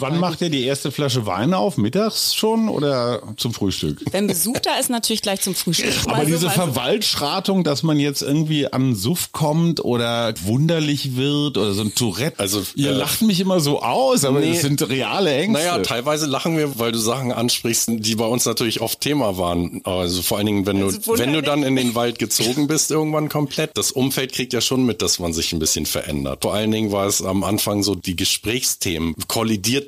[0.00, 1.76] Wann macht ihr die erste Flasche Wein auf?
[1.76, 4.00] Mittags schon oder zum Frühstück?
[4.12, 5.92] Wenn Besuch da ist, natürlich gleich zum Frühstück.
[6.04, 11.72] Aber Also, diese Verwaltschratung, dass man jetzt irgendwie an Suff kommt oder wunderlich wird oder
[11.72, 12.38] so ein Tourette.
[12.38, 14.52] Also, ihr äh, lacht mich immer so aus, aber nee.
[14.52, 15.64] das sind reale Ängste.
[15.64, 19.80] Naja, teilweise lachen wir, weil du Sachen ansprichst, die bei uns natürlich oft Thema waren.
[19.82, 21.26] Also vor allen Dingen, wenn du, Also wunderlich.
[21.26, 23.76] wenn du dann in den Wald gezogen bist, irgendwann komplett.
[23.76, 26.42] Das Umfeld kriegt ja schon mit, dass man sich ein bisschen verändert.
[26.42, 29.16] Vor allen Dingen war es am Anfang so, die Gesprächsthemen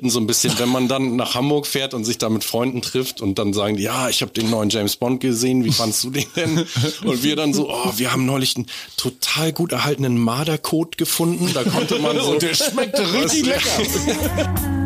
[0.01, 2.81] kollidierten so ein bisschen, wenn man dann nach Hamburg fährt und sich da mit Freunden
[2.81, 6.03] trifft und dann sagen die, ja, ich habe den neuen James Bond gesehen, wie fandst
[6.03, 6.65] du den denn?
[7.05, 8.65] Und wir dann so, oh, wir haben neulich einen
[8.97, 11.51] total gut erhaltenen Mardercode gefunden.
[11.53, 12.31] Da konnte man so.
[12.31, 13.61] Und der schmeckt richtig lecker.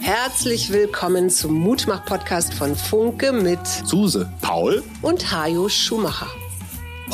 [0.00, 6.26] Herzlich willkommen zum Mutmach-Podcast von Funke mit Suse, Paul, und Hajo Schumacher.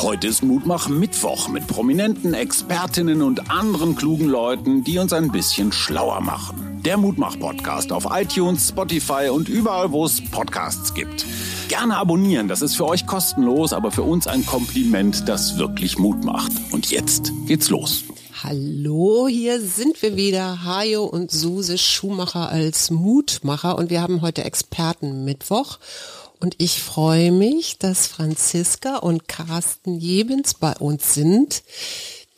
[0.01, 5.71] Heute ist Mutmach Mittwoch mit prominenten Expertinnen und anderen klugen Leuten, die uns ein bisschen
[5.71, 6.81] schlauer machen.
[6.85, 11.25] Der Mutmach-Podcast auf iTunes, Spotify und überall, wo es Podcasts gibt.
[11.67, 16.23] Gerne abonnieren, das ist für euch kostenlos, aber für uns ein Kompliment, das wirklich Mut
[16.23, 16.51] macht.
[16.71, 18.03] Und jetzt geht's los.
[18.43, 24.43] Hallo, hier sind wir wieder, Hajo und Suse Schumacher als Mutmacher und wir haben heute
[24.43, 25.79] Expertenmittwoch
[26.39, 31.63] und ich freue mich, dass Franziska und Carsten Jebens bei uns sind,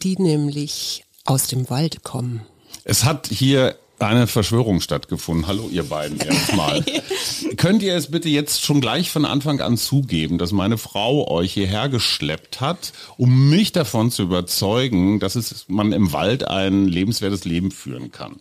[0.03, 2.45] die nämlich aus dem Wald kommen.
[2.83, 5.47] Es hat hier eine Verschwörung stattgefunden.
[5.47, 6.83] Hallo, ihr beiden erstmal.
[7.57, 11.53] Könnt ihr es bitte jetzt schon gleich von Anfang an zugeben, dass meine Frau euch
[11.53, 17.45] hierher geschleppt hat, um mich davon zu überzeugen, dass es, man im Wald ein lebenswertes
[17.45, 18.39] Leben führen kann?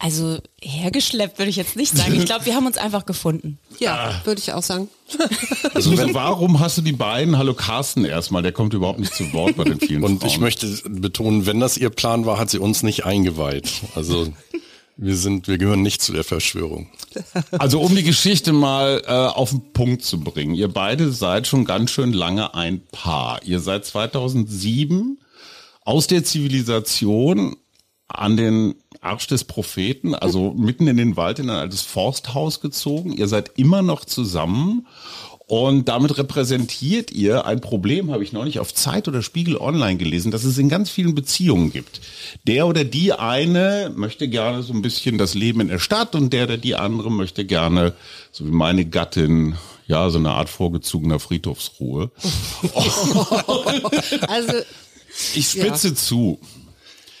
[0.00, 2.14] Also hergeschleppt würde ich jetzt nicht sagen.
[2.14, 3.58] Ich glaube, wir haben uns einfach gefunden.
[3.80, 4.88] Ja, würde ich auch sagen.
[5.74, 7.36] Also wenn, warum hast du die beiden?
[7.36, 10.30] Hallo Carsten erstmal, der kommt überhaupt nicht zu Wort bei den vielen Und Frauen.
[10.30, 13.68] ich möchte betonen, wenn das ihr Plan war, hat sie uns nicht eingeweiht.
[13.96, 14.32] Also
[14.96, 16.88] wir sind, wir gehören nicht zu der Verschwörung.
[17.58, 20.54] Also um die Geschichte mal äh, auf den Punkt zu bringen.
[20.54, 23.40] Ihr beide seid schon ganz schön lange ein Paar.
[23.44, 25.18] Ihr seid 2007
[25.84, 27.56] aus der Zivilisation
[28.08, 33.12] an den Arsch des Propheten, also mitten in den Wald in ein altes Forsthaus gezogen.
[33.12, 34.86] Ihr seid immer noch zusammen.
[35.46, 40.30] Und damit repräsentiert ihr ein Problem, habe ich neulich auf Zeit oder Spiegel Online gelesen,
[40.30, 42.02] dass es in ganz vielen Beziehungen gibt.
[42.46, 46.34] Der oder die eine möchte gerne so ein bisschen das Leben in der Stadt und
[46.34, 47.94] der oder die andere möchte gerne,
[48.30, 49.54] so wie meine Gattin,
[49.86, 52.10] ja, so eine Art vorgezogener Friedhofsruhe.
[54.28, 54.52] Also
[55.34, 56.38] Ich spitze zu.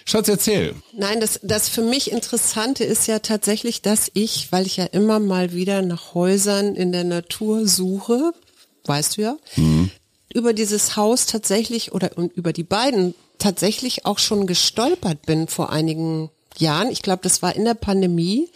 [0.08, 0.74] Schatz, erzähl.
[0.94, 5.18] Nein, das, das für mich Interessante ist ja tatsächlich, dass ich, weil ich ja immer
[5.18, 8.32] mal wieder nach Häusern in der Natur suche,
[8.86, 9.36] weißt du ja,
[10.32, 16.30] über dieses Haus tatsächlich oder über die beiden tatsächlich auch schon gestolpert bin vor einigen
[16.56, 16.90] Jahren.
[16.90, 18.48] Ich glaube, das war in der Pandemie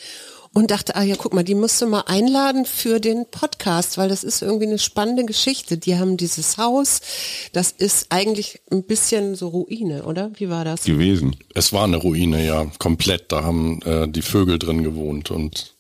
[0.55, 4.09] und dachte, ah ja, guck mal, die musst du mal einladen für den Podcast, weil
[4.09, 5.79] das ist irgendwie eine spannende Geschichte.
[5.79, 7.01] Die haben dieses Haus,
[7.53, 10.31] das ist eigentlich ein bisschen so Ruine, oder?
[10.35, 10.85] Wie war das?
[10.85, 11.37] Gewesen.
[11.55, 13.33] Es war eine Ruine, ja, komplett.
[13.33, 15.75] Da haben äh, die Vögel drin gewohnt und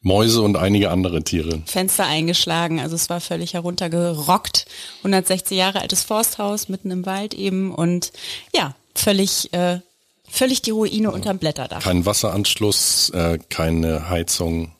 [0.00, 1.62] Mäuse und einige andere Tiere.
[1.66, 4.66] Fenster eingeschlagen, also es war völlig heruntergerockt.
[4.98, 8.12] 160 Jahre altes Forsthaus mitten im Wald eben und
[8.54, 9.80] ja, völlig, äh,
[10.28, 11.82] völlig die Ruine unterm Blätterdach.
[11.82, 14.72] Kein Wasseranschluss, äh, keine Heizung.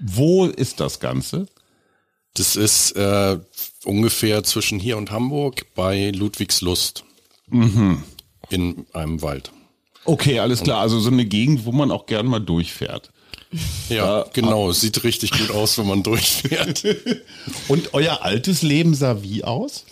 [0.00, 1.46] Wo ist das Ganze?
[2.34, 3.38] Das ist äh,
[3.84, 7.04] ungefähr zwischen hier und Hamburg bei Ludwigslust.
[8.50, 9.52] In einem Wald.
[10.04, 10.80] Okay, alles klar.
[10.80, 13.12] Also so eine Gegend, wo man auch gern mal durchfährt.
[13.88, 14.70] Ja, genau.
[14.70, 16.84] Es sieht richtig gut aus, wenn man durchfährt.
[17.68, 19.84] Und euer altes Leben sah wie aus?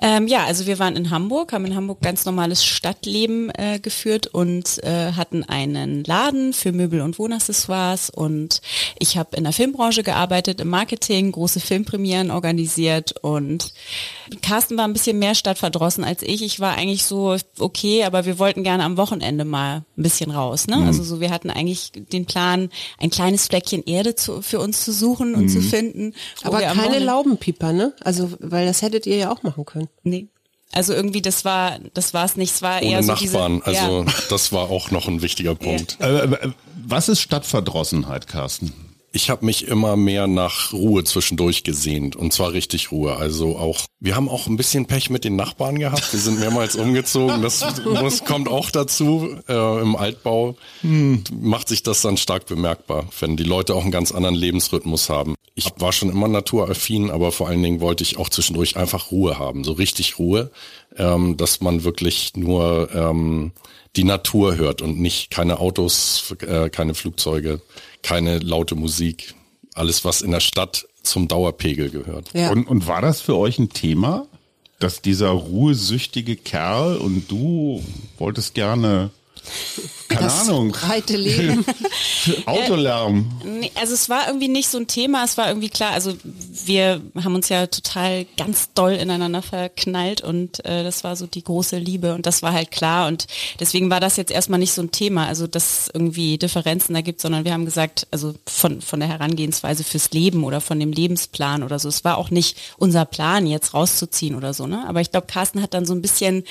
[0.00, 4.26] Ähm, ja, also wir waren in Hamburg, haben in Hamburg ganz normales Stadtleben äh, geführt
[4.28, 8.62] und äh, hatten einen Laden für Möbel und Wohnaccessoires und
[8.98, 13.74] ich habe in der Filmbranche gearbeitet, im Marketing, große Filmpremieren organisiert und
[14.42, 16.42] Carsten war ein bisschen mehr stadtverdrossen als ich.
[16.42, 20.66] Ich war eigentlich so okay, aber wir wollten gerne am Wochenende mal ein bisschen raus.
[20.66, 20.76] Ne?
[20.86, 24.92] Also so, wir hatten eigentlich den Plan, ein kleines Fleckchen Erde zu, für uns zu
[24.92, 26.14] suchen und zu finden.
[26.42, 27.92] Aber keine Wochenende- Laubenpieper, ne?
[28.02, 29.88] Also, weil das hättet ihr ja auch machen können.
[30.02, 30.28] Nee.
[30.72, 32.54] Also irgendwie, das war, das war es nicht.
[32.54, 33.62] Es war Ohne eher so Nachbarn.
[33.66, 34.14] Diese, also ja.
[34.28, 35.98] das war auch noch ein wichtiger Punkt.
[36.00, 36.52] Äh, äh,
[36.86, 38.72] was ist Stadtverdrossenheit, Carsten?
[39.12, 43.16] Ich habe mich immer mehr nach Ruhe zwischendurch gesehnt und zwar richtig Ruhe.
[43.16, 46.12] Also auch, wir haben auch ein bisschen Pech mit den Nachbarn gehabt.
[46.12, 47.42] Wir sind mehrmals umgezogen.
[47.42, 49.36] Das muss, kommt auch dazu.
[49.48, 50.56] Äh, Im Altbau
[51.32, 55.34] macht sich das dann stark bemerkbar, wenn die Leute auch einen ganz anderen Lebensrhythmus haben.
[55.56, 59.38] Ich war schon immer naturaffin, aber vor allen Dingen wollte ich auch zwischendurch einfach Ruhe
[59.38, 60.52] haben, so richtig Ruhe,
[60.96, 63.50] ähm, dass man wirklich nur ähm,
[63.96, 67.60] die Natur hört und nicht keine Autos, äh, keine Flugzeuge,
[68.02, 69.34] keine laute Musik.
[69.74, 72.30] Alles, was in der Stadt zum Dauerpegel gehört.
[72.34, 72.50] Ja.
[72.50, 74.26] Und, und war das für euch ein Thema,
[74.78, 77.82] dass dieser ruhesüchtige Kerl und du
[78.18, 79.10] wolltest gerne,
[80.20, 81.64] keine das Ahnung, breite Leben.
[82.46, 83.30] Autolärm?
[83.44, 87.00] Nee, also es war irgendwie nicht so ein Thema, es war irgendwie klar, also wir
[87.22, 91.78] haben uns ja total ganz doll ineinander verknallt und äh, das war so die große
[91.78, 93.26] Liebe und das war halt klar und
[93.58, 97.00] deswegen war das jetzt erstmal nicht so ein Thema, also dass es irgendwie Differenzen da
[97.00, 100.92] gibt, sondern wir haben gesagt, also von, von der Herangehensweise fürs Leben oder von dem
[100.92, 104.84] Lebensplan oder so, es war auch nicht unser Plan jetzt rauszuziehen oder so, ne?
[104.86, 106.44] aber ich glaube, Carsten hat dann so ein bisschen,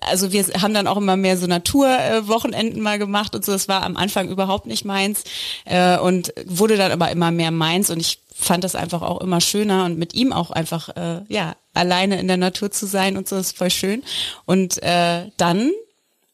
[0.00, 3.82] also wir haben dann auch immer mehr so Naturwochenenden mal gemacht und so, das war
[3.82, 5.24] am Anfang überhaupt nicht meins
[5.64, 7.90] äh, und wurde dann aber immer mehr meins.
[7.90, 11.56] Und ich fand das einfach auch immer schöner und mit ihm auch einfach äh, ja
[11.72, 14.04] alleine in der Natur zu sein und so ist voll schön.
[14.46, 15.72] Und äh, dann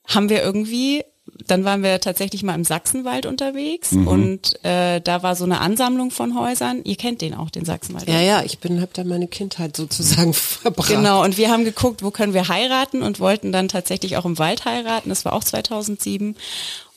[0.06, 1.04] haben wir irgendwie
[1.46, 6.10] dann waren wir tatsächlich mal im Sachsenwald unterwegs und äh, da war so eine Ansammlung
[6.10, 6.80] von Häusern.
[6.84, 8.08] Ihr kennt den auch, den Sachsenwald.
[8.08, 10.88] Ja, ja, ich bin, hab da meine Kindheit sozusagen verbracht.
[10.88, 14.38] Genau, und wir haben geguckt, wo können wir heiraten und wollten dann tatsächlich auch im
[14.38, 15.08] Wald heiraten.
[15.08, 16.36] Das war auch 2007.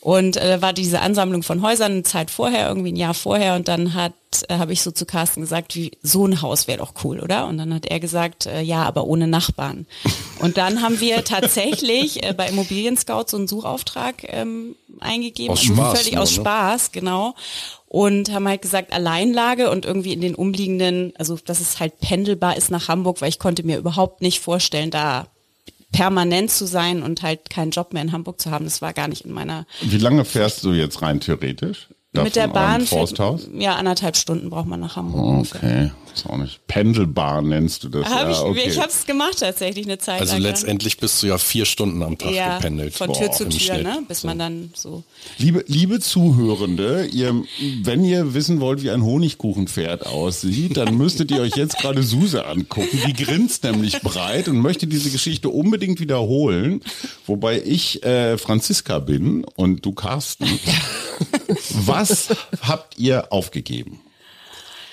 [0.04, 3.56] Und äh, war diese Ansammlung von Häusern eine Zeit vorher, irgendwie ein Jahr vorher.
[3.56, 4.12] Und dann hat
[4.50, 7.48] äh, habe ich so zu Carsten gesagt, wie so ein Haus wäre doch cool, oder?
[7.48, 9.86] Und dann hat er gesagt, äh, ja, aber ohne Nachbarn.
[10.40, 15.54] Und dann haben wir tatsächlich äh, bei Immobilien Scout so einen Suchauftrag ähm, eingegeben.
[15.54, 16.36] Aus Spaß Völlig nur, aus ne?
[16.42, 17.34] Spaß, genau.
[17.88, 22.58] Und haben halt gesagt, Alleinlage und irgendwie in den umliegenden, also dass es halt pendelbar
[22.58, 25.28] ist nach Hamburg, weil ich konnte mir überhaupt nicht vorstellen, da
[25.94, 28.66] permanent zu sein und halt keinen Job mehr in Hamburg zu haben.
[28.66, 31.88] Das war gar nicht in meiner Wie lange fährst du jetzt rein theoretisch?
[32.14, 33.48] Da mit der Bahn fährt- Forsthaus?
[33.58, 35.26] ja anderthalb Stunden braucht man nach Hamburg.
[35.26, 35.60] ungefähr.
[35.60, 36.60] Okay, ist auch nicht.
[36.68, 38.06] Pendelbahn nennst du das.
[38.08, 38.64] Hab ja, ich okay.
[38.70, 40.44] ich habe es gemacht tatsächlich eine Zeit Also lang.
[40.44, 42.94] letztendlich bist du ja vier Stunden am Tag ja, gependelt.
[42.94, 44.28] von Tür Boah, zu Tür, ne, bis So.
[44.28, 45.02] man dann so.
[45.40, 47.34] Liebe, liebe Zuhörende, ihr,
[47.82, 52.46] wenn ihr wissen wollt, wie ein Honigkuchenpferd aussieht, dann müsstet ihr euch jetzt gerade Suse
[52.46, 53.00] angucken.
[53.08, 56.82] Die grinst nämlich breit und möchte diese Geschichte unbedingt wiederholen.
[57.26, 60.46] Wobei ich äh, Franziska bin und du Carsten.
[61.72, 62.03] Was
[62.62, 64.02] habt ihr aufgegeben,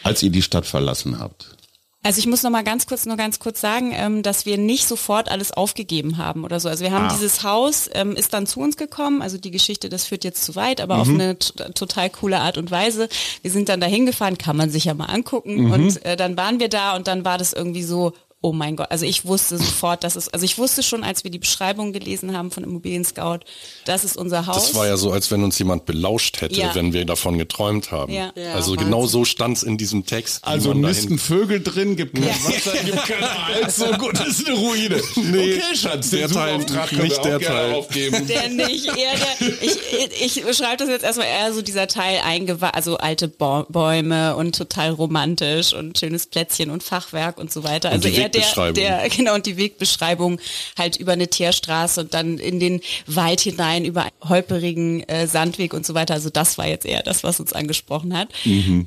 [0.03, 1.57] als ihr die Stadt verlassen habt?
[2.03, 4.89] Also ich muss noch mal ganz kurz, nur ganz kurz sagen, ähm, dass wir nicht
[4.89, 6.71] sofort alles aufgegeben haben oder so.
[6.71, 7.13] Also wir haben Ah.
[7.13, 9.21] dieses Haus, ähm, ist dann zu uns gekommen.
[9.21, 11.15] Also die Geschichte, das führt jetzt zu weit, aber auf Mhm.
[11.21, 13.11] eine t- total coole Art und Weise.
[13.43, 15.65] Wir sind dann dahin gefahren, kann man sich ja mal angucken.
[15.65, 15.73] Mhm.
[15.73, 18.91] Und äh, dann waren wir da und dann war das irgendwie so, oh mein Gott.
[18.91, 22.37] Also ich wusste sofort, dass es, also ich wusste schon, als wir die Beschreibung gelesen
[22.37, 23.41] haben von Immobilien Scout,
[23.85, 24.67] das ist unser Haus.
[24.69, 26.75] Das war ja so, als wenn uns jemand belauscht hätte, Ja.
[26.75, 28.13] wenn wir davon geträumt haben.
[28.13, 28.33] Ja.
[28.35, 28.87] Ja, also Wahnsinn.
[28.87, 30.45] genau so stand's in diesem Text.
[30.45, 34.97] Also nisten Vögel drin, gibt kein Wasser, gibt kein Hals, so gut ist eine Ruine.
[35.17, 37.75] okay, Schatz, der Teil, nicht der Teil.
[37.75, 38.27] aufgeben.
[38.27, 39.79] Der nicht, eher der, ich,
[40.23, 44.57] ich, ich schreibe das jetzt erstmal eher so dieser Teil eingewa also alte Bäume und
[44.57, 47.91] total romantisch und schönes Plätzchen und Fachwerk und so weiter.
[47.91, 48.75] Also eher Wegbeschreibung.
[48.75, 50.41] der, genau, und die Wegbeschreibung
[50.79, 55.75] halt über eine Teerstraße und dann in den Wald hinein über einen holperigen äh, Sandweg
[55.75, 56.15] und so weiter.
[56.15, 58.29] Also das war jetzt eher das, was uns angesprochen hat.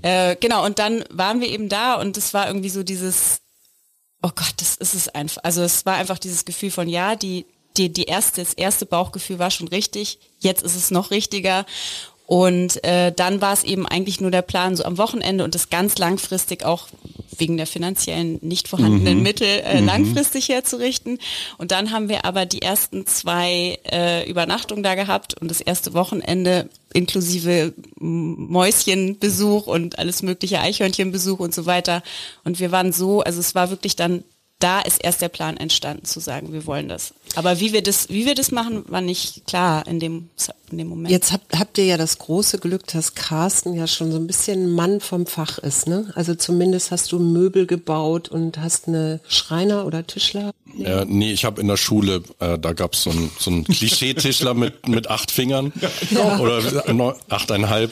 [0.02, 3.42] Äh, genau, und dann waren wir eben da und es war irgendwie so dieses,
[4.22, 5.44] oh Gott, das ist es einfach.
[5.44, 7.46] Also es war einfach dieses Gefühl von, ja, die,
[7.78, 11.66] die, die erste, das erste Bauchgefühl war schon richtig, jetzt ist es noch richtiger.
[12.26, 15.70] Und äh, dann war es eben eigentlich nur der Plan, so am Wochenende und das
[15.70, 16.88] ganz langfristig auch
[17.38, 21.20] wegen der finanziellen nicht vorhandenen Mittel äh, langfristig herzurichten.
[21.58, 25.94] Und dann haben wir aber die ersten zwei äh, Übernachtungen da gehabt und das erste
[25.94, 32.04] Wochenende inklusive Mäuschenbesuch und alles mögliche Eichhörnchenbesuch und so weiter.
[32.44, 34.24] Und wir waren so, also es war wirklich dann,
[34.64, 37.14] da ist erst der Plan entstanden zu sagen, wir wollen das.
[37.36, 40.30] Aber wie wir das, wie wir das machen, war nicht klar in dem,
[40.72, 41.12] in dem Moment.
[41.12, 44.72] Jetzt habt, habt ihr ja das große Glück, dass Carsten ja schon so ein bisschen
[44.72, 46.12] Mann vom Fach ist, ne?
[46.16, 50.54] Also zumindest hast du Möbel gebaut und hast eine Schreiner oder Tischler.
[50.82, 54.54] Äh, nee, ich habe in der Schule, äh, da gab's so einen so einen Klischeetischler
[54.54, 55.72] mit, mit acht Fingern
[56.40, 56.62] oder
[56.94, 57.92] neun- achteinhalb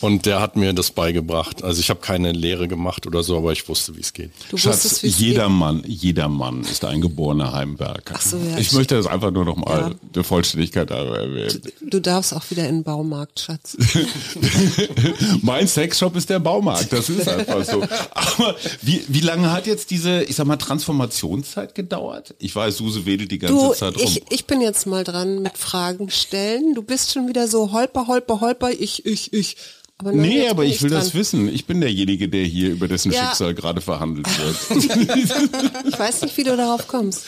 [0.00, 1.62] und der hat mir das beigebracht.
[1.62, 4.30] Also ich habe keine Lehre gemacht oder so, aber ich wusste, wie es geht.
[4.50, 8.14] Du Schatz, wusstest, wie es jeder Mann, jeder Mann ist ein geborener Heimwerker.
[8.16, 9.90] Ach so, ja, ich möchte das einfach nur noch mal Ja.
[10.14, 11.60] der Vollständigkeit halber erwähnen.
[11.62, 11.74] geht.
[11.82, 13.76] Du darfst auch wieder in den Baumarkt, Schatz.
[15.42, 17.82] mein Sexshop ist der Baumarkt, das ist einfach so.
[18.14, 22.21] Aber wie, wie lange hat jetzt diese, ich sag mal, Transformationszeit gedauert?
[22.38, 24.02] Ich weiß, Suse wedelt die ganze Du, Zeit rum.
[24.04, 26.74] ich, ich bin jetzt mal dran mit Fragen stellen.
[26.74, 29.56] Du bist schon wieder so holper, holper, holper, ich, ich, ich.
[29.98, 30.98] Aber nur Nee, aber ich will dran.
[31.00, 31.52] das wissen.
[31.52, 33.26] Ich bin derjenige, der hier über dessen Ja.
[33.26, 34.56] Schicksal gerade verhandelt wird.
[35.86, 37.26] Ich weiß nicht, wie du darauf kommst.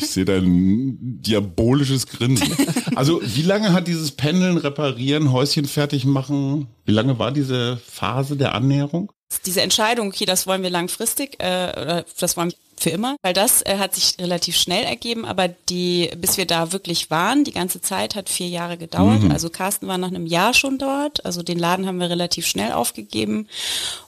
[0.00, 2.48] Ich sehe da ein diabolisches Grinsen.
[2.94, 8.36] Also wie lange hat dieses Pendeln, Reparieren, Häuschen fertig machen, wie lange war diese Phase
[8.36, 9.10] der Annäherung?
[9.46, 13.32] Diese Entscheidung, okay, das wollen wir langfristig, äh, oder das wollen wir für immer, weil
[13.32, 17.52] das äh, hat sich relativ schnell ergeben, aber die, bis wir da wirklich waren, die
[17.52, 19.22] ganze Zeit hat vier Jahre gedauert.
[19.30, 22.72] Also Carsten war nach einem Jahr schon dort, also den Laden haben wir relativ schnell
[22.72, 23.48] aufgegeben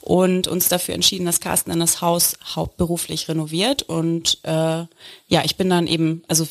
[0.01, 4.85] und uns dafür entschieden, dass Carsten dann das Haus hauptberuflich renoviert und äh,
[5.29, 6.47] ja, ich bin dann eben, also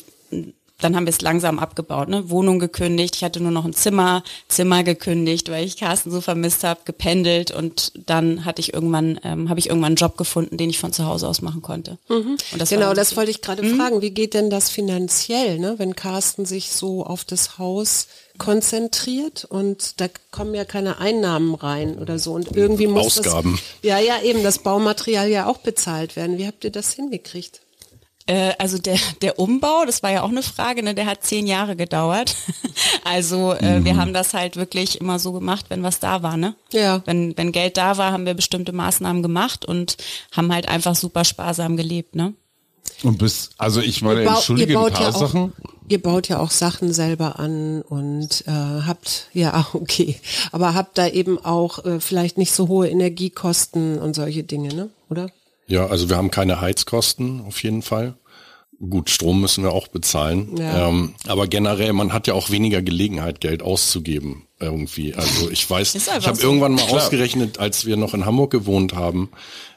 [0.80, 2.28] dann haben wir es langsam abgebaut, ne?
[2.28, 6.64] Wohnung gekündigt, ich hatte nur noch ein Zimmer, Zimmer gekündigt, weil ich Carsten so vermisst
[6.64, 10.68] habe, gependelt und dann hatte ich irgendwann, ähm, habe ich irgendwann einen Job gefunden, den
[10.68, 11.98] ich von zu Hause aus machen konnte.
[12.52, 14.02] Und das genau, das wollte ich gerade fragen.
[14.02, 15.74] Wie geht denn das finanziell, ne?
[15.78, 21.98] wenn Carsten sich so auf das Haus konzentriert und da kommen ja keine Einnahmen rein
[21.98, 23.52] oder so und irgendwie muss Ausgaben.
[23.52, 26.36] Das, ja, ja, eben das Baumaterial ja auch bezahlt werden.
[26.36, 27.62] Wie habt ihr das hingekriegt?
[28.26, 31.46] Äh, also der, der Umbau, das war ja auch eine Frage, ne, der hat zehn
[31.46, 32.36] Jahre gedauert.
[33.04, 36.56] Also äh, wir haben das halt wirklich immer so gemacht, wenn was da war, ne?
[36.72, 37.02] Ja.
[37.06, 39.96] Wenn, wenn Geld da war, haben wir bestimmte Maßnahmen gemacht und
[40.32, 42.34] haben halt einfach super sparsam gelebt, ne?
[43.02, 45.52] Und bis, also ich meine, Ihr entschuldige ihr ein baut paar ja auch, Sachen.
[45.88, 50.16] Ihr baut ja auch Sachen selber an und äh, habt, ja, okay,
[50.52, 54.90] aber habt da eben auch äh, vielleicht nicht so hohe Energiekosten und solche Dinge, ne?
[55.08, 55.30] Oder?
[55.68, 58.14] Ja, also wir haben keine Heizkosten auf jeden Fall.
[58.78, 60.56] Gut, Strom müssen wir auch bezahlen.
[60.58, 60.88] Ja.
[60.88, 65.14] Ähm, aber generell, man hat ja auch weniger Gelegenheit, Geld auszugeben irgendwie.
[65.14, 66.42] Also ich weiß, ich habe so.
[66.42, 69.30] irgendwann mal ausgerechnet, als wir noch in Hamburg gewohnt haben,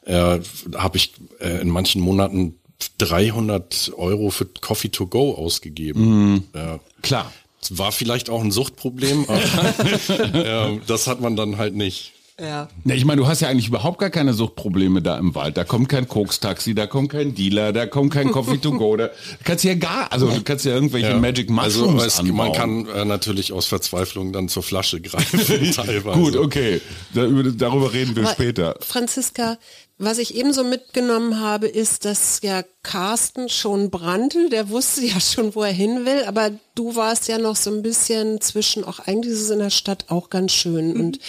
[0.06, 0.40] äh,
[0.76, 2.60] habe ich äh, in manchen Monaten
[2.98, 6.48] 300 Euro für Coffee to go ausgegeben.
[6.54, 7.32] Äh, Klar.
[7.70, 12.14] war vielleicht auch ein Suchtproblem, aber äh, das hat man dann halt nicht.
[12.42, 12.68] Ja.
[12.84, 15.58] Na, ich meine, du hast ja eigentlich überhaupt gar keine Suchtprobleme da im Wald.
[15.58, 18.90] Da kommt kein Koks-Taxi, da kommt kein Dealer, da kommt kein Coffee to go.
[18.98, 19.10] Da
[19.44, 22.36] kannst du ja gar, also du kannst ja irgendwelche Magic Also Mushrooms es, anbauen.
[22.36, 25.40] man kann äh, natürlich aus Verzweiflung dann zur Flasche greifen
[25.74, 26.20] teilweise.
[26.20, 26.82] Gut, okay.
[27.14, 28.76] Da, über, darüber reden wir Aber, später.
[28.82, 29.58] Franziska,
[30.02, 35.54] was ich ebenso mitgenommen habe, ist, dass ja Carsten schon brannte, der wusste ja schon,
[35.56, 39.34] wo er hin will, aber du warst ja noch so ein bisschen zwischen, auch eigentlich
[39.34, 40.94] ist es in der Stadt auch ganz schön.
[40.98, 41.20] Und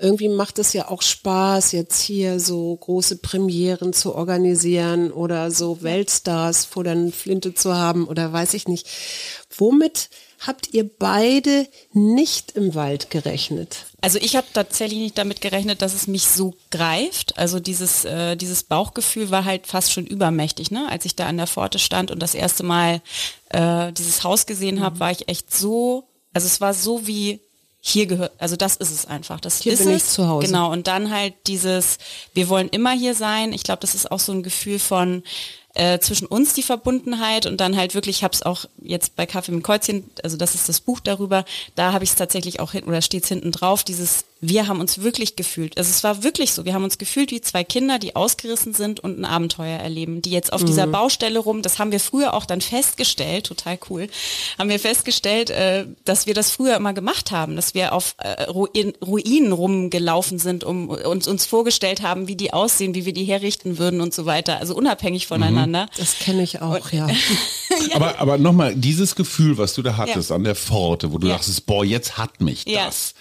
[0.00, 5.82] irgendwie macht es ja auch Spaß, jetzt hier so große Premieren zu organisieren oder so
[5.82, 8.88] Weltstars vor der Flinte zu haben oder weiß ich nicht.
[9.56, 10.10] Womit
[10.44, 13.86] habt ihr beide nicht im Wald gerechnet?
[14.00, 17.38] Also ich habe tatsächlich nicht damit gerechnet, dass es mich so greift.
[17.38, 20.88] Also dieses, äh, dieses Bauchgefühl war halt fast schon übermächtig, ne?
[20.88, 23.00] Als ich da an der Pforte stand und das erste Mal
[23.50, 27.40] äh, dieses Haus gesehen habe, war ich echt so, also es war so wie
[27.80, 29.40] hier gehört, also das ist es einfach.
[29.40, 30.12] Das Hier ist bin ich es.
[30.12, 30.48] zu Hause.
[30.48, 30.72] Genau.
[30.72, 31.98] Und dann halt dieses,
[32.34, 33.52] wir wollen immer hier sein.
[33.52, 35.22] Ich glaube, das ist auch so ein Gefühl von
[35.76, 39.26] äh, zwischen uns die Verbundenheit und dann halt wirklich, ich habe es auch jetzt bei
[39.26, 42.72] Kaffee mit Kreuzchen, also das ist das Buch darüber, da habe ich es tatsächlich auch
[42.72, 45.76] hin, oder steht es hinten drauf, dieses, wir haben uns wirklich gefühlt.
[45.76, 49.00] Also es war wirklich so, wir haben uns gefühlt wie zwei Kinder, die ausgerissen sind
[49.00, 52.46] und ein Abenteuer erleben, die jetzt auf dieser Baustelle rum, das haben wir früher auch
[52.46, 54.08] dann festgestellt, total cool,
[54.58, 58.44] haben wir festgestellt, äh, dass wir das früher immer gemacht haben, dass wir auf äh,
[58.44, 63.24] Ruin, Ruinen rumgelaufen sind, um uns, uns vorgestellt haben, wie die aussehen, wie wir die
[63.24, 65.65] herrichten würden und so weiter, also unabhängig voneinander.
[65.72, 67.08] Das kenne ich auch, ja.
[67.94, 70.36] Aber, aber nochmal, dieses Gefühl, was du da hattest Ja.
[70.36, 71.34] an der Pforte, wo du Ja.
[71.34, 72.86] dachtest, boah, jetzt hat mich Ja.
[72.86, 73.14] das.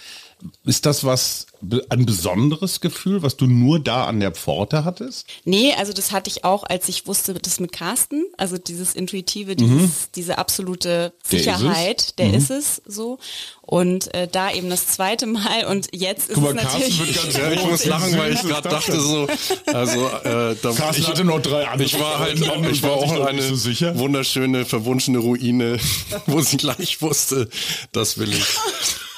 [0.64, 1.48] Ist das was,
[1.90, 5.26] ein besonderes Gefühl, was du nur da an der Pforte hattest?
[5.44, 9.56] Nee, also das hatte ich auch, als ich wusste, das mit Carsten, also dieses intuitive,
[9.56, 11.60] dieses, diese absolute Der ist es.
[11.60, 13.18] Sicherheit, der ist es so.
[13.62, 17.00] Und äh, da eben das zweite Mal und jetzt ist Guck mal, es Carsten natürlich.
[17.00, 19.28] wird ganz Ja, ich muss lachen, weil ich gerade dachte so,
[19.66, 22.40] also äh, da, Carsten ich, hatte noch drei andere ich war halt,
[22.72, 23.98] ich war auch noch eine so sicher.
[23.98, 25.80] wunderschöne, verwunschene Ruine,
[26.28, 27.50] wo sie gleich wusste,
[27.92, 28.46] das will ich.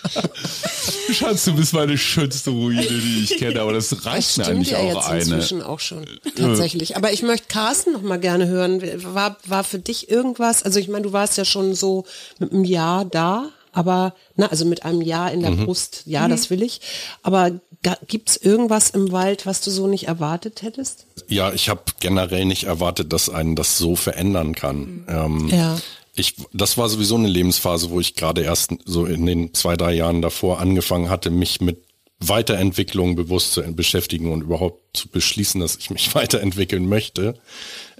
[1.12, 4.70] Schatz, du bist meine schönste Ruine, die ich kenne, aber das reicht mir Stimmt eigentlich
[4.70, 5.20] ja auch jetzt eine.
[5.22, 6.04] inzwischen auch schon,
[6.36, 6.96] tatsächlich.
[6.96, 8.82] Aber ich möchte Carsten noch mal gerne hören.
[9.14, 12.04] War, war für dich irgendwas, also ich meine, du warst ja schon so
[12.38, 15.66] mit einem Jahr da, aber, na, also mit einem Jahr in der Mhm.
[15.66, 16.80] Brust, ja, das will ich.
[17.22, 17.50] Aber
[17.82, 21.06] ga- gibt's irgendwas im Wald, was du so nicht erwartet hättest?
[21.28, 25.04] Ja, ich habe generell nicht erwartet, dass einen das so verändern kann.
[25.08, 25.78] Ähm, Ja.
[26.16, 29.92] Ich, das war sowieso eine Lebensphase, wo ich gerade erst so in den zwei, drei
[29.94, 31.78] Jahren davor angefangen hatte, mich mit
[32.18, 37.38] Weiterentwicklung bewusst zu beschäftigen und überhaupt zu beschließen, dass ich mich weiterentwickeln möchte.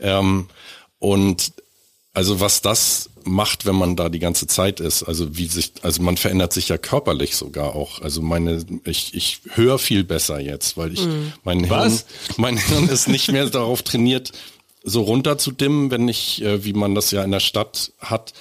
[0.01, 0.49] Ähm,
[0.99, 1.53] und
[2.15, 5.03] also was das macht, wenn man da die ganze Zeit ist.
[5.03, 8.01] Also wie sich, also man verändert sich ja körperlich sogar auch.
[8.01, 11.33] Also meine, ich, ich höre viel besser jetzt, weil ich, Mhm.
[11.45, 12.01] mein Hirn,
[12.39, 14.33] mein Hirn ist nicht mehr darauf trainiert,
[14.87, 18.33] so runter zu dimmen, wenn ich, äh, wie man das ja in der Stadt hat.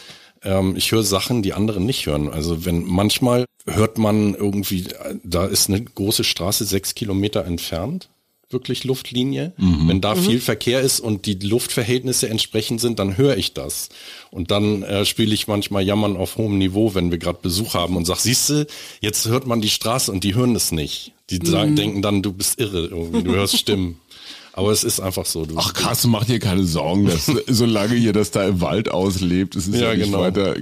[0.44, 2.30] Ähm, ich höre Sachen, die andere nicht hören.
[2.30, 8.10] Also wenn manchmal hört man irgendwie, äh, da ist eine große Straße sechs Kilometer entfernt
[8.52, 9.54] wirklich Luftlinie.
[9.88, 13.90] Wenn da viel Verkehr ist und die Luftverhältnisse entsprechend sind, dann höre ich das.
[14.32, 17.98] Und dann äh, spiele ich manchmal Jammern auf hohem Niveau, wenn wir gerade Besuch haben
[17.98, 18.68] und sag, siehste,
[19.02, 21.12] jetzt hört man die Straße und die hören es nicht.
[21.32, 24.00] Die sagen, denken dann, du bist irre irgendwie, du hörst Stimmen.
[24.58, 25.46] Aber es ist einfach so.
[25.46, 28.90] Du, Ach krass, du mach dir keine Sorgen, dass solange ihr das da im Wald
[28.90, 30.20] auslebt, es ist ja, Ja, nicht genau.
[30.22, 30.56] weiter.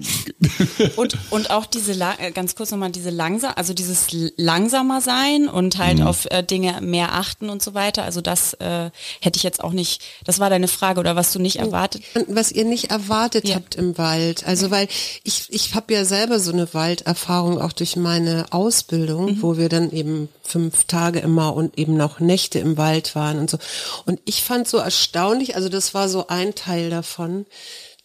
[0.96, 5.78] Und, und auch diese, äh, ganz kurz nochmal, diese langsam, also dieses langsamer sein und
[5.78, 6.08] halt Mhm.
[6.08, 8.04] auf äh, Dinge mehr achten und so weiter.
[8.04, 8.90] Also das äh,
[9.22, 12.02] hätte ich jetzt auch nicht, das war deine Frage oder was du nicht erwartet.
[12.16, 13.56] Und was ihr nicht erwartet Ja.
[13.56, 14.44] habt im Wald.
[14.48, 14.88] Also weil
[15.24, 19.92] ich, ich habe ja selber so eine Walderfahrung auch durch meine Ausbildung, wo wir dann
[19.92, 23.58] eben fünf Tage immer und eben noch Nächte im Wald waren und so.
[24.06, 27.46] Und ich fand so erstaunlich, also das war so ein Teil davon,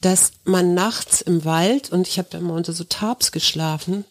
[0.01, 4.05] dass man nachts im Wald, und ich habe da immer unter so Tarps geschlafen,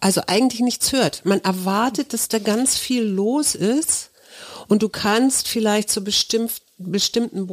[0.00, 1.24] also eigentlich nichts hört.
[1.24, 4.10] Man erwartet, dass da ganz viel los ist
[4.68, 7.46] und du kannst vielleicht zu bestimmt, bestimmten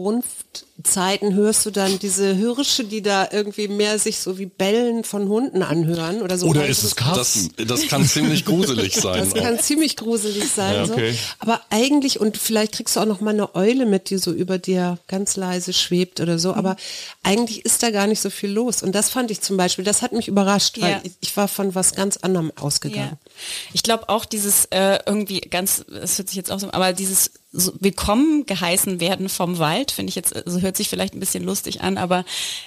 [0.84, 5.28] Brunftzeiten hörst du dann diese Hirsche, die da irgendwie mehr sich so wie Bellen von
[5.28, 6.48] Hunden anhören oder so.
[6.48, 7.52] Oder ist es Carsten?
[7.58, 9.20] das, das kann ziemlich gruselig sein.
[9.20, 10.76] das kann ziemlich gruselig sein.
[10.76, 11.14] Ja, okay.
[11.14, 11.18] so.
[11.40, 14.58] Aber eigentlich, und vielleicht kriegst du auch noch mal eine Eule mit, die so über
[14.58, 16.76] dir ganz leise schwebt oder so, aber
[17.24, 18.84] eigentlich ist da gar nicht so viel los.
[18.84, 21.02] Und das fand ich zum Beispiel, das hat mich überrascht, weil Ja.
[21.04, 23.18] ich, ich war von was ganz anderem ausgegangen.
[23.24, 23.32] Ja.
[23.74, 27.32] Ich glaube auch dieses äh, irgendwie ganz, es hört sich jetzt auch so, aber dieses
[27.56, 31.44] so willkommen geheißen werden vom Wald, finde ich jetzt, also hört sich vielleicht ein bisschen
[31.44, 32.26] lustig an, aber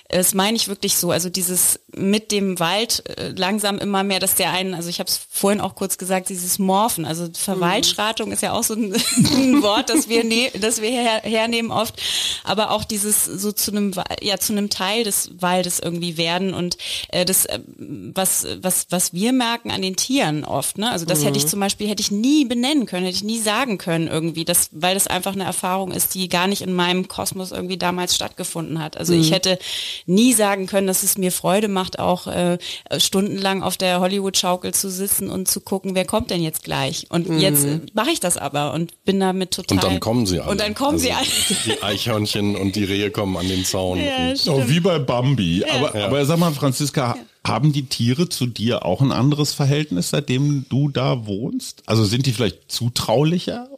[0.08, 1.10] es meine ich wirklich so.
[1.10, 5.08] Also dieses mit dem Wald äh, langsam immer mehr, dass der einen, also ich habe
[5.08, 9.62] es vorhin auch kurz gesagt, dieses Morphen, also Verwaldschratung ist ja auch so ein, ein
[9.62, 12.00] Wort, das wir, ne das wir her hernehmen oft,
[12.44, 16.78] aber auch dieses so zu einem, ja, zu einem Teil des Waldes irgendwie werden und
[17.08, 20.92] äh, das, äh, was, was, was wir merken an den Tieren oft, ne?
[20.92, 23.78] Also das hätte ich zum Beispiel, hätte ich nie benennen können, hätte ich nie sagen
[23.78, 27.52] können irgendwie, das, weil das einfach eine Erfahrung ist, die gar nicht in meinem Kosmos
[27.52, 28.96] irgendwie damals stattgefunden hat.
[28.96, 29.58] Also ich hätte
[30.06, 32.58] nie sagen können, dass es mir Freude macht, auch äh,
[32.98, 37.06] stundenlang auf der Hollywood-Schaukel zu sitzen und zu gucken, wer kommt denn jetzt gleich.
[37.10, 39.76] Und jetzt äh, mache ich das aber und bin damit total.
[39.76, 40.50] Und dann kommen sie alle.
[40.50, 41.26] Und dann kommen sie alle.
[41.26, 43.98] Also Die Eichhörnchen und die Rehe kommen an den Zaun.
[43.98, 45.64] Ja, Oh, wie bei Bambi.
[45.64, 50.66] Aber, aber sag mal, Franziska, haben die Tiere zu dir auch ein anderes Verhältnis, seitdem
[50.68, 51.82] du da wohnst?
[51.86, 53.68] Also sind die vielleicht zutraulicher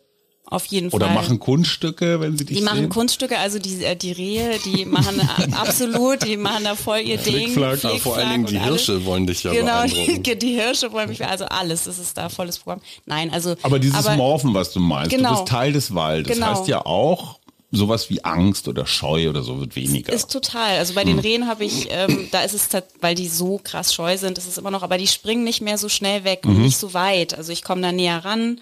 [0.51, 1.15] Auf jeden oder Fall.
[1.15, 2.89] machen Kunststücke, wenn sie dich Die machen sehen?
[2.89, 5.21] Kunststücke, also die, äh, die Rehe, die machen
[5.53, 7.51] absolut, die machen da voll ihr Ding.
[7.53, 7.85] Flickflack.
[7.85, 8.87] Aber vor allen Dingen Flickflack die und alles.
[8.87, 10.23] Hirsche wollen dich ja Genau, beeindrucken.
[10.23, 12.81] die, die Hirsche wollen mich, also alles, das ist da volles Programm.
[13.05, 13.57] Nein, also.
[13.63, 15.31] Aber dieses Morphen, was du meinst, Genau.
[15.31, 16.33] du bist Teil des Waldes.
[16.35, 16.47] Genau.
[16.47, 17.39] heißt ja auch,
[17.71, 20.11] sowas wie Angst oder Scheu oder so wird weniger.
[20.13, 20.79] Ist total.
[20.79, 21.09] Also bei Hm.
[21.09, 22.69] den Rehen habe ich, ähm, da ist es,
[23.03, 25.77] weil die so krass scheu sind, ist es immer noch, aber die springen nicht mehr
[25.77, 26.51] so schnell weg Mhm.
[26.57, 27.37] und nicht so weit.
[27.37, 28.59] Also ich komme da näher ran.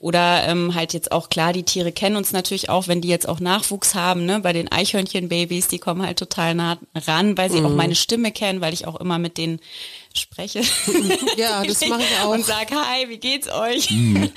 [0.00, 3.28] Oder ähm, halt jetzt auch klar, die Tiere kennen uns natürlich auch, wenn die jetzt
[3.28, 4.40] auch Nachwuchs haben, ne?
[4.40, 7.66] Bei den Eichhörnchenbabys, die kommen halt total nah ran, weil sie Mhm.
[7.66, 9.60] auch meine Stimme kennen, weil ich auch immer mit denen
[10.18, 10.62] spreche.
[11.36, 12.30] Ja, das mache ich auch.
[12.30, 13.88] Und sag, hi, wie geht's euch?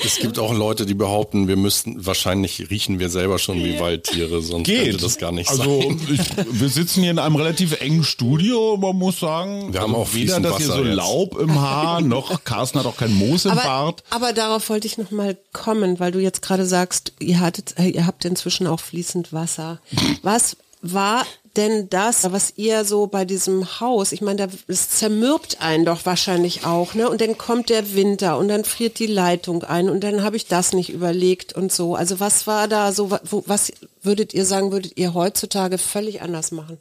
[0.03, 4.41] Es gibt auch Leute, die behaupten, wir müssten, wahrscheinlich riechen wir selber schon wie Waldtiere,
[4.41, 5.99] sonst könnte das gar nicht also sein.
[6.11, 6.19] ich,
[6.59, 9.73] wir sitzen hier in einem relativ engen Studio, man muss sagen.
[9.73, 10.95] Wir haben also auch weder, ihr Wasser so jetzt.
[10.95, 14.03] Laub im Haar, noch Carsten hat auch kein Moos im Aber, Bart.
[14.09, 18.05] aber darauf wollte ich noch mal kommen, weil du jetzt gerade sagst, ihr hattet, ihr
[18.05, 19.79] habt inzwischen auch fließend Wasser.
[20.21, 20.57] Was
[20.93, 25.85] war denn das, was ihr so bei diesem Haus, ich meine, da, es zermürbt einen
[25.85, 27.09] doch wahrscheinlich auch, ne?
[27.09, 30.47] Und dann kommt der Winter und dann friert die Leitung ein und dann habe ich
[30.47, 31.95] das nicht überlegt und so.
[31.95, 33.71] Also was war da so, was
[34.01, 36.77] würdet ihr sagen, würdet ihr heutzutage völlig anders machen?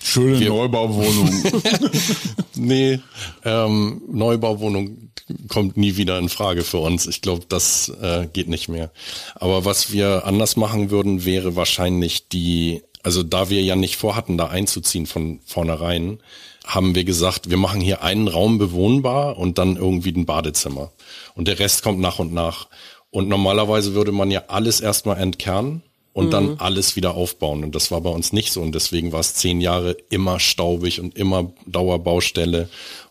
[0.00, 1.42] Schöne Neubauwohnung.
[2.54, 3.00] Nee,
[3.44, 5.10] ähm, Neubauwohnung
[5.48, 7.06] kommt nie wieder in Frage für uns.
[7.06, 8.90] Ich glaube, das äh, geht nicht mehr.
[9.34, 14.38] Aber was wir anders machen würden, wäre wahrscheinlich die, also da wir ja nicht vorhatten,
[14.38, 16.20] da einzuziehen von vornherein,
[16.64, 20.92] haben wir gesagt, wir machen hier einen Raum bewohnbar und dann irgendwie ein Badezimmer.
[21.34, 22.68] Und der Rest kommt nach und nach.
[23.10, 27.64] Und normalerweise würde man ja alles erstmal entkernen und dann alles wieder aufbauen.
[27.64, 28.60] Und das war bei uns nicht so.
[28.60, 32.68] Und deswegen war es zehn Jahre immer staubig und immer Dauerbaustelle.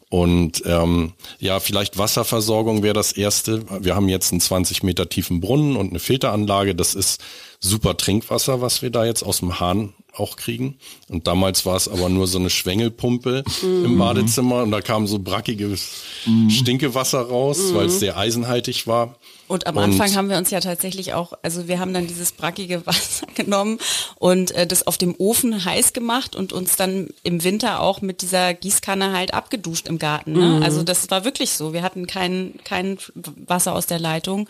[0.09, 3.63] Und ähm, ja, vielleicht Wasserversorgung wäre das Erste.
[3.83, 6.75] Wir haben jetzt einen 20 Meter tiefen Brunnen und eine Filteranlage.
[6.75, 7.21] Das ist
[7.61, 10.77] super Trinkwasser, was wir da jetzt aus dem Hahn auch kriegen.
[11.07, 15.19] Und damals war es aber nur so eine Schwengelpumpe im Badezimmer und da kam so
[15.19, 16.01] brackiges
[16.49, 19.15] Stinkewasser raus, weil es sehr eisenhaltig war.
[19.51, 22.31] Und am Und- Anfang haben wir uns ja tatsächlich auch, also wir haben dann dieses
[22.31, 23.79] brackige Wasser genommen
[24.15, 28.21] und äh, das auf dem Ofen heiß gemacht und uns dann im Winter auch mit
[28.21, 30.31] dieser Gießkanne halt abgeduscht im Garten.
[30.31, 30.61] Ne?
[30.63, 31.73] Also das war wirklich so.
[31.73, 32.97] Wir hatten kein, kein
[33.45, 34.47] Wasser aus der Leitung.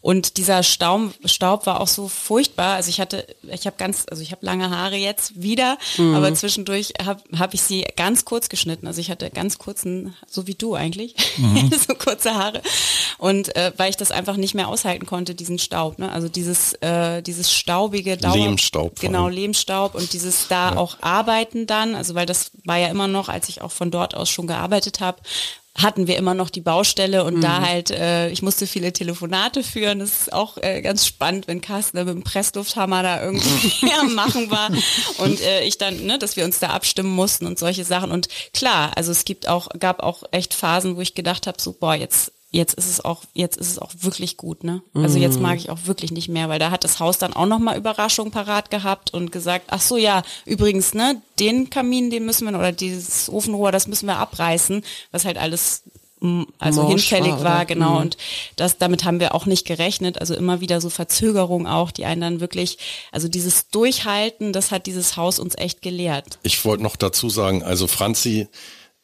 [0.00, 2.76] Und dieser Staub, Staub war auch so furchtbar.
[2.76, 6.94] Also ich hatte, ich habe ganz, also ich habe lange Haare jetzt wieder, aber zwischendurch
[7.04, 8.86] habe hab ich sie ganz kurz geschnitten.
[8.86, 11.16] Also ich hatte ganz kurzen, so wie du eigentlich,
[11.86, 12.62] so kurze Haare.
[13.18, 15.98] Und äh, weil ich das einfach nicht mehr aushalten konnte, diesen Staub.
[15.98, 16.10] Ne?
[16.10, 18.36] Also dieses, äh, dieses staubige Dauer.
[18.36, 19.28] Lehmstaub Genau.
[19.28, 23.48] Lehmstaub und dieses da auch arbeiten dann, also weil das war ja immer noch, als
[23.48, 25.20] ich auch von dort aus schon gearbeitet habe,
[25.78, 30.00] hatten wir immer noch die Baustelle und da halt, äh, ich musste viele Telefonate führen.
[30.00, 34.50] Das ist auch äh, ganz spannend, wenn Carsten mit dem Presslufthammer da irgendwie am Machen
[34.50, 34.70] war
[35.18, 38.10] und äh, ich dann, ne, dass wir uns da abstimmen mussten und solche Sachen.
[38.10, 41.72] Und klar, also es gibt auch, gab auch echt Phasen, wo ich gedacht habe, so,
[41.72, 44.82] boah, jetzt jetzt ist es auch, jetzt ist es auch wirklich gut, ne?
[44.94, 47.46] Also jetzt mag ich auch wirklich nicht mehr, weil da hat das Haus dann auch
[47.46, 52.48] nochmal Überraschung parat gehabt und gesagt, ach so, ja, übrigens, ne, den Kamin, den müssen
[52.48, 54.82] wir, oder dieses Ofenrohr, das müssen wir abreißen,
[55.12, 55.82] was halt alles
[56.20, 57.98] mm, also Morsch hinfällig war, war, genau.
[57.98, 58.16] Und
[58.56, 60.18] das, damit haben wir auch nicht gerechnet.
[60.18, 62.78] Also immer wieder so Verzögerungen auch, die einen dann wirklich,
[63.12, 66.38] also dieses Durchhalten, das hat dieses Haus uns echt gelehrt.
[66.44, 68.48] Ich wollte noch dazu sagen, also Franzi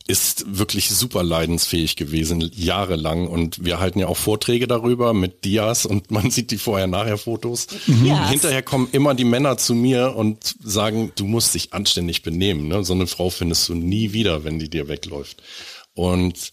[0.07, 3.27] ist wirklich super leidensfähig gewesen, jahrelang.
[3.27, 7.69] Und wir halten ja auch Vorträge darüber mit Dias und man sieht die Vorher-Nachher-Fotos.
[8.05, 8.29] Ja.
[8.29, 12.69] Hinterher kommen immer die Männer zu mir und sagen, du musst dich anständig benehmen.
[12.69, 12.85] Ne?
[12.85, 15.43] So eine Frau findest du nie wieder, wenn die dir wegläuft.
[15.95, 16.53] Und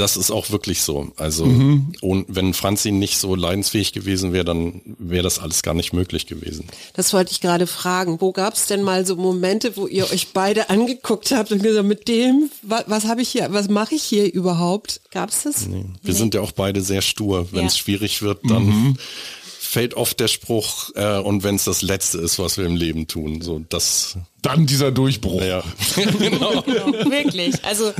[0.00, 1.12] das ist auch wirklich so.
[1.16, 5.92] Also und wenn Franzi nicht so leidensfähig gewesen wäre, dann wäre das alles gar nicht
[5.92, 6.66] möglich gewesen.
[6.94, 8.20] Das wollte ich gerade fragen.
[8.20, 11.86] Wo gab es denn mal so Momente, wo ihr euch beide angeguckt habt und gesagt,
[11.86, 15.00] mit dem, was, was habe ich hier, was mache ich hier überhaupt?
[15.10, 15.66] Gab es das?
[16.02, 17.48] Wir sind ja auch beide sehr stur.
[17.52, 17.82] Wenn es Ja.
[17.84, 18.96] schwierig wird, dann
[19.58, 23.06] fällt oft der Spruch, äh, und wenn es das Letzte ist, was wir im Leben
[23.06, 23.40] tun.
[23.40, 25.40] So, das, Dann dieser Durchbruch.
[25.42, 25.62] ja.
[26.18, 27.64] Genau, wirklich.
[27.64, 27.92] Also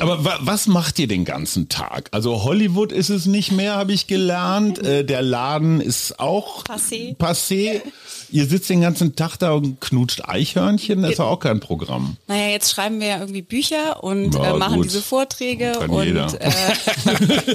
[0.00, 2.08] Aber wa was macht ihr den ganzen Tag?
[2.12, 4.78] Also Hollywood ist es nicht mehr, habe ich gelernt.
[4.84, 7.16] Äh, der Laden ist auch Passé.
[7.16, 7.80] passé.
[8.30, 12.16] Ihr sitzt den ganzen Tag da und knutscht Eichhörnchen, das ist ja auch kein Programm.
[12.28, 14.86] Naja, jetzt schreiben wir ja irgendwie Bücher und Ja, äh, machen gut.
[14.86, 16.32] diese Vorträge Kann und, jeder.
[16.40, 16.50] äh,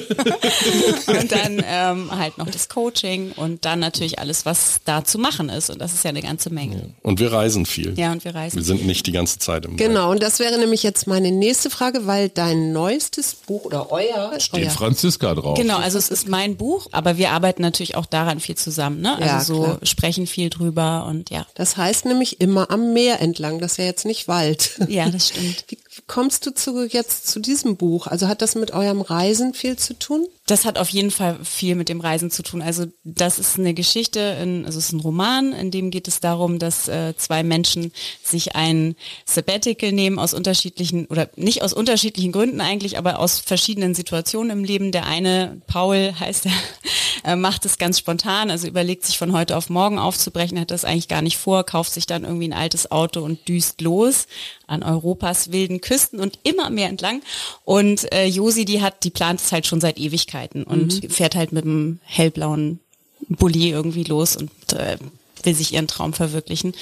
[1.08, 5.50] und dann ähm, halt noch das Coaching und dann natürlich alles, was da zu machen
[5.50, 5.70] ist.
[5.70, 6.94] Und das ist ja eine ganze Menge.
[7.02, 7.94] Und wir reisen viel.
[7.98, 8.58] Ja, und wir reisen.
[8.58, 9.78] Wir sind nicht die ganze Zeit im.
[9.78, 14.40] Genau, und das wäre nämlich jetzt meine nächste Frage, weil dein neuestes Buch oder euer,
[14.40, 15.58] Steht euer Franziska drauf.
[15.58, 19.16] Genau, also es ist mein Buch, aber wir arbeiten natürlich auch daran viel zusammen, ne?
[19.16, 19.80] Also Ja, so klar.
[19.84, 21.46] sprechen viel drüber und ja.
[21.56, 24.80] das heißt nämlich immer am Meer entlang, das ist ja jetzt nicht Wald.
[24.88, 25.66] Ja, das stimmt.
[25.70, 28.08] Wie kommst du zu, jetzt zu diesem Buch?
[28.08, 30.28] Also hat das mit eurem Reisen viel zu tun?
[30.46, 32.62] Das hat auf jeden Fall viel mit dem Reisen zu tun.
[32.62, 36.20] Also das ist eine Geschichte, in, also es ist ein Roman, in dem geht es
[36.20, 37.92] darum, dass äh, zwei Menschen
[38.24, 43.96] sich ein Sabbatical nehmen aus unterschiedlichen oder nicht aus unterschiedlichen Gründen eigentlich, aber aus verschiedenen
[43.96, 44.92] Situationen im Leben.
[44.92, 46.54] Der eine, Paul heißt er,
[47.32, 50.86] äh, macht es ganz spontan, also überlegt sich von heute auf morgen aufzubrechen, hat das
[50.86, 54.28] eigentlich gar nicht vor, kauft sich dann irgendwie ein altes Auto und düst los
[54.68, 57.22] an Europas wilden Küsten und immer mehr entlang.
[57.64, 61.52] Und äh, Josi, die hat, die plant es halt schon seit Ewigkeiten und fährt halt
[61.52, 62.80] mit einem hellblauen
[63.30, 64.98] Bulli irgendwie los und äh,
[65.48, 66.74] will sich ihren Traum verwirklichen.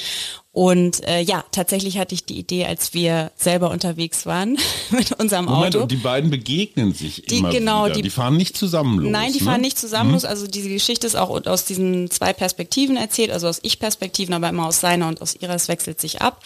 [0.52, 4.58] Und äh, ja, tatsächlich hatte ich die Idee, als wir selber unterwegs waren
[4.90, 5.84] mit unserem Moment, Auto.
[5.84, 7.96] und die beiden begegnen sich Die- immer genau, wieder.
[7.96, 9.12] die- Die, fahren nicht zusammen los.
[9.12, 9.46] Nein, die ne?
[9.46, 10.24] fahren nicht zusammen los.
[10.26, 14.68] Also diese Geschichte ist auch aus diesen zwei Perspektiven erzählt, also aus Ich-Perspektiven, aber immer
[14.68, 15.56] aus seiner und aus ihrer.
[15.56, 16.42] Es wechselt sich ab.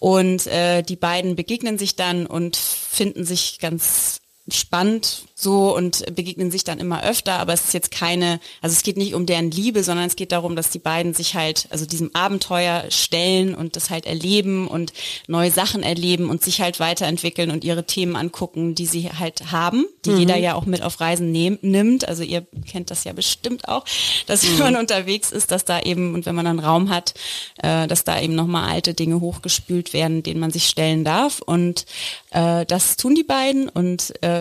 [0.00, 4.18] Und äh, die beiden begegnen sich dann und finden sich ganz
[4.50, 8.82] spannend so und begegnen sich dann immer öfter, aber es ist jetzt keine, also es
[8.82, 11.86] geht nicht um deren Liebe, sondern es geht darum, dass die beiden sich halt, also
[11.86, 14.92] diesem Abenteuer stellen und das halt erleben und
[15.28, 19.86] neue Sachen erleben und sich halt weiterentwickeln und ihre Themen angucken, die sie halt haben,
[20.04, 22.06] die jeder ja auch mit auf Reisen nehm, nimmt.
[22.06, 23.84] Also ihr kennt das ja bestimmt auch,
[24.26, 27.14] dass wenn man unterwegs ist, dass da eben, und wenn man einen Raum hat,
[27.62, 31.40] äh, dass da eben nochmal alte Dinge hochgespült werden, denen man sich stellen darf.
[31.40, 31.86] Und
[32.30, 34.33] äh, das tun die beiden und äh,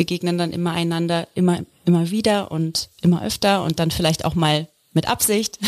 [0.00, 4.66] begegnen dann immer einander, immer, immer wieder und immer öfter und dann vielleicht auch mal
[4.94, 5.58] mit Absicht.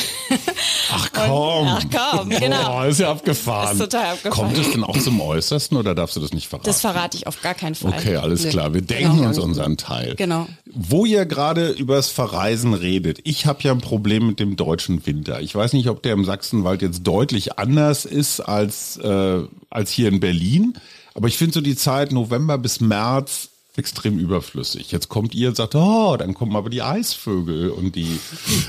[0.90, 1.68] Ach komm.
[1.68, 2.80] ach komm, genau.
[2.80, 3.72] Oh, ist ja abgefahren.
[3.72, 4.32] Ist total abgefahren.
[4.54, 6.64] Kommt es denn auch zum Äußersten oder darfst du das nicht verraten?
[6.66, 7.92] Das verrate ich auf gar keinen Fall.
[7.92, 8.72] Okay, alles klar.
[8.72, 9.28] Wir denken Genau.
[9.28, 10.14] uns unseren Teil.
[10.16, 10.46] Genau.
[10.64, 15.42] Wo ihr gerade übers Verreisen redet, ich habe ja ein Problem mit dem deutschen Winter.
[15.42, 20.08] Ich weiß nicht, ob der im Sachsenwald jetzt deutlich anders ist als, äh, als hier
[20.08, 20.72] in Berlin.
[21.14, 24.92] Aber ich finde so die Zeit November bis März extrem überflüssig.
[24.92, 28.18] Jetzt kommt ihr und sagt, oh, dann kommen aber die Eisvögel und die,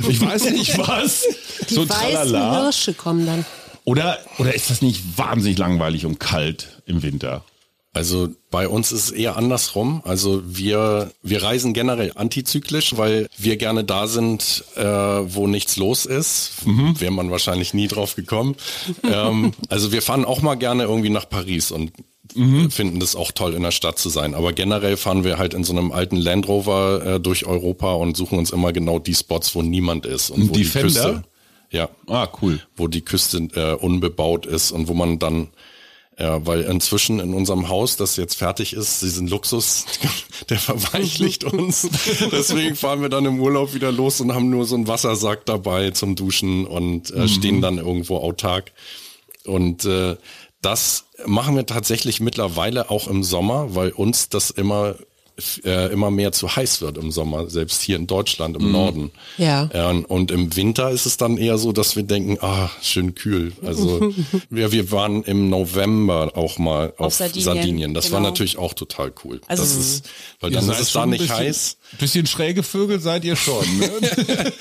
[0.08, 1.24] ich weiß nicht was,
[1.70, 2.64] Die so weißen Tralala.
[2.64, 3.46] Hirsche kommen dann.
[3.86, 7.44] Oder, oder ist das nicht wahnsinnig langweilig und kalt im Winter?
[7.96, 10.02] Also bei uns ist es eher andersrum.
[10.04, 16.08] Also wir, wir reisen generell antizyklisch, weil wir gerne da sind, äh, wo nichts los
[16.08, 16.54] ist.
[16.66, 18.56] Wäre man wahrscheinlich nie drauf gekommen.
[19.04, 21.92] ähm, also wir fahren auch mal gerne irgendwie nach Paris und
[22.70, 24.34] finden das auch toll, in der Stadt zu sein.
[24.34, 28.16] Aber generell fahren wir halt in so einem alten Land Rover äh, durch Europa und
[28.18, 30.84] suchen uns immer genau die Spots, wo niemand ist und wo die Defender?
[30.86, 31.24] Küste.
[31.70, 32.60] Ja, Ah, cool.
[32.76, 35.50] wo die Küste äh, unbebaut ist und wo man dann,
[36.20, 39.86] ja, weil inzwischen in unserem Haus, das jetzt fertig ist, diesen Luxus,
[40.50, 41.90] der verweichlicht uns.
[42.32, 45.92] Deswegen fahren wir dann im Urlaub wieder los und haben nur so einen Wassersack dabei
[45.92, 48.72] zum Duschen und äh, stehen dann irgendwo autark.
[49.46, 50.16] Und äh,
[50.64, 54.96] das machen wir tatsächlich mittlerweile auch im Sommer, weil uns das immer
[55.66, 59.10] äh, immer mehr zu heiß wird im Sommer, selbst hier in Deutschland im Norden.
[59.40, 59.68] Ja.
[59.74, 63.52] Ja, und- im Winter ist es dann eher so, dass wir denken, ah, schön kühl.
[63.66, 64.14] Also
[64.52, 67.44] ja, wir waren im November auch mal auf, Sardinien.
[67.46, 68.30] Sardinien, Das war genau.
[68.30, 69.42] natürlich auch total cool.
[69.48, 70.06] Also- das ist,
[70.40, 71.78] weil dann ist es da ein nicht bisschen, heiß.
[72.00, 73.66] Bisschen schräge Vögel seid ihr schon.
[73.80, 73.90] Ne?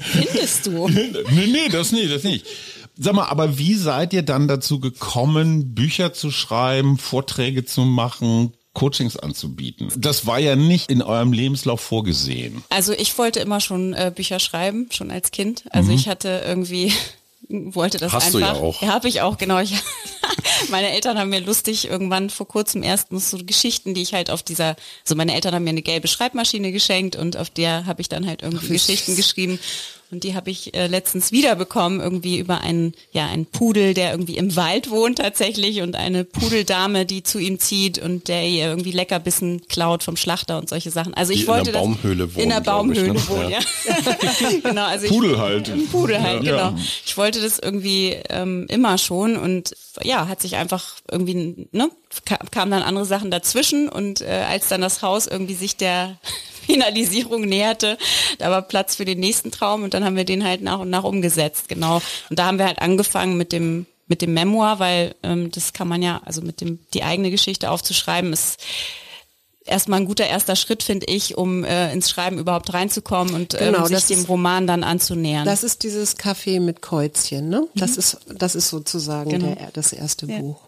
[0.00, 0.88] Findest du?
[0.88, 2.46] nee, nee, das nicht, das nicht.
[2.96, 8.52] Sag mal, aber wie seid ihr dann dazu gekommen, Bücher zu schreiben, Vorträge zu machen,
[8.72, 9.90] Coachings anzubieten?
[9.96, 12.62] Das war ja nicht in eurem Lebenslauf vorgesehen.
[12.70, 15.64] Also ich wollte immer schon äh, Bücher schreiben, schon als Kind.
[15.70, 16.92] Also ich hatte irgendwie
[17.48, 18.54] wollte das Hast du einfach.
[18.54, 18.82] ja auch.
[18.82, 19.58] Ja, habe ich auch, genau.
[19.58, 19.74] Ich,
[20.70, 24.42] meine Eltern haben mir lustig irgendwann vor kurzem erstens so Geschichten, die ich halt auf
[24.42, 28.08] dieser, so meine Eltern haben mir eine gelbe Schreibmaschine geschenkt und auf der habe ich
[28.08, 29.58] dann halt irgendwie wie Geschichten geschrieben.
[30.14, 34.36] Und die habe ich äh, letztens wiederbekommen, irgendwie über einen, ja, einen Pudel, der irgendwie
[34.36, 38.92] im Wald wohnt tatsächlich und eine Pudeldame, die zu ihm zieht und der ihr irgendwie
[38.92, 41.14] Leckerbissen klaut vom Schlachter und solche Sachen.
[41.14, 43.28] Also ich Die in wollte der das- Baumhöhle In der wohnen, glaub ich, Baumhöhle ne?
[43.28, 43.58] wohnen, ja.
[43.58, 44.50] Ja.
[44.70, 45.68] genau, also Pudel ich, halt.
[45.70, 46.68] Ein Pudel halt, Ja.
[46.70, 46.82] genau.
[47.04, 51.88] Ich wollte das irgendwie ähm, immer schon und ja, hat sich einfach irgendwie, ne,
[52.24, 56.18] ka- kamen dann andere Sachen dazwischen und äh, als dann das Haus irgendwie sich der
[56.66, 57.98] Finalisierung näherte,
[58.38, 60.90] da war Platz für den nächsten Traum und dann haben wir den halt nach und
[60.90, 62.00] nach umgesetzt, genau.
[62.30, 65.88] Und da haben wir halt angefangen mit dem mit dem Memoir, weil ähm, das kann
[65.88, 68.60] man ja, also mit dem die eigene Geschichte aufzuschreiben, ist
[69.64, 73.72] erstmal ein guter erster Schritt, finde ich, um äh, ins Schreiben überhaupt reinzukommen und ähm,
[73.72, 75.46] Genau, sich das dem ist- Roman dann anzunähern.
[75.46, 77.66] Das ist dieses Kaffee mit Kreuzchen, ne?
[77.74, 79.54] Das ist, das ist sozusagen Genau.
[79.54, 80.38] der, das erste Ja.
[80.40, 80.60] Buch.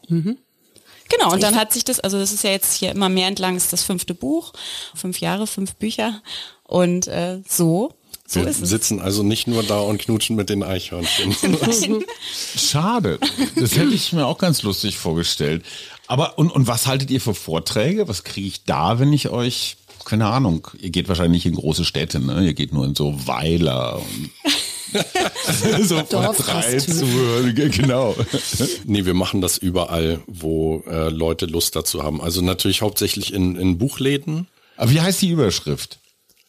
[1.08, 3.56] Genau, und dann hat sich das, also das ist ja jetzt hier immer mehr entlang,
[3.56, 4.52] ist das fünfte Buch,
[4.94, 6.20] fünf Jahre, fünf Bücher
[6.64, 7.94] und äh, so,
[8.26, 8.68] so Wir ist es.
[8.70, 11.36] sitzen also nicht nur da und knutschen mit den Eichhörnchen.
[12.56, 13.18] Schade.
[13.54, 15.64] Das hätte ich mir auch ganz lustig vorgestellt.
[16.08, 18.08] Aber und, und was haltet ihr für Vorträge?
[18.08, 21.84] Was kriege ich da, wenn ich euch, keine Ahnung, ihr geht wahrscheinlich nicht in große
[21.84, 22.44] Städte, ne?
[22.44, 24.30] Ihr geht nur in so Weiler und
[25.82, 26.78] so drei.
[26.78, 28.14] Zuhörige, genau.
[28.84, 32.20] Nee, wir machen das überall, wo äh, Leute Lust dazu haben.
[32.20, 34.46] Also natürlich hauptsächlich in, in Buchläden.
[34.76, 35.98] Aber wie heißt die Überschrift?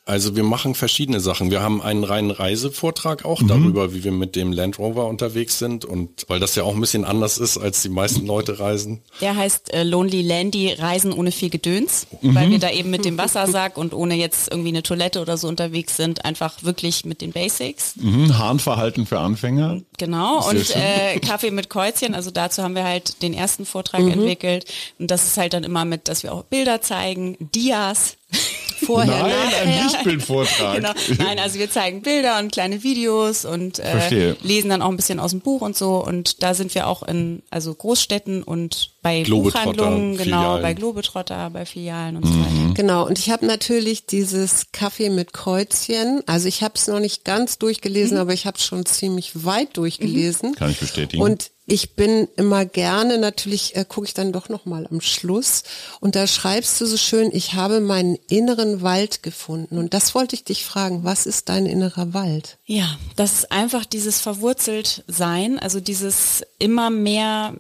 [0.08, 1.52] Also wir machen verschiedene Sachen.
[1.52, 3.48] Wir haben einen reinen Reisevortrag auch Mhm.
[3.50, 6.80] darüber, wie wir mit dem Land Rover unterwegs sind und weil das ja auch ein
[6.80, 9.02] bisschen anders ist, als die meisten Leute reisen.
[9.20, 12.36] Der heißt äh, Lonely Landy, Reisen ohne viel Gedöns, Mhm.
[12.36, 15.50] weil wir da eben mit dem Wassersack und ohne jetzt irgendwie eine Toilette oder so
[15.50, 17.98] unterwegs sind, einfach wirklich mit den Basics.
[17.98, 19.82] Mhm, Harnverhalten für Anfänger.
[19.98, 24.02] Genau, Sehr und äh, Kaffee mit Kreuzchen, also dazu haben wir halt den ersten Vortrag
[24.04, 24.12] Mhm.
[24.12, 24.66] entwickelt.
[25.00, 28.16] Und das ist halt dann immer mit, dass wir auch Bilder zeigen, Dias.
[28.86, 29.84] Vorher, Nein, ein nachher.
[29.84, 30.68] Lichtbildvortrag.
[30.78, 30.92] Genau.
[31.18, 35.20] Nein, also wir zeigen Bilder und kleine Videos und äh, lesen dann auch ein bisschen
[35.20, 36.04] aus dem Buch und so.
[36.04, 40.62] Und da sind wir auch in also Großstädten und bei Globetrotter, Buchhandlungen, genau, Filialen.
[40.62, 42.74] bei Globetrotter, bei Filialen und so weiter.
[42.76, 46.22] Genau, und ich habe natürlich dieses Kaffee mit Kreuzchen.
[46.26, 49.78] Also ich habe es noch nicht ganz durchgelesen, aber ich habe es schon ziemlich weit
[49.78, 50.56] durchgelesen.
[50.56, 51.24] Kann ich bestätigen.
[51.24, 55.64] Und ich bin immer gerne, natürlich äh, gucke ich dann doch noch mal am Schluss.
[56.00, 59.78] Und da schreibst du so schön, ich habe meinen inneren Wald gefunden.
[59.78, 62.58] Und das wollte ich dich fragen, was ist dein innerer Wald?
[62.66, 67.54] Ja, das ist einfach dieses verwurzelt sein, also dieses immer mehr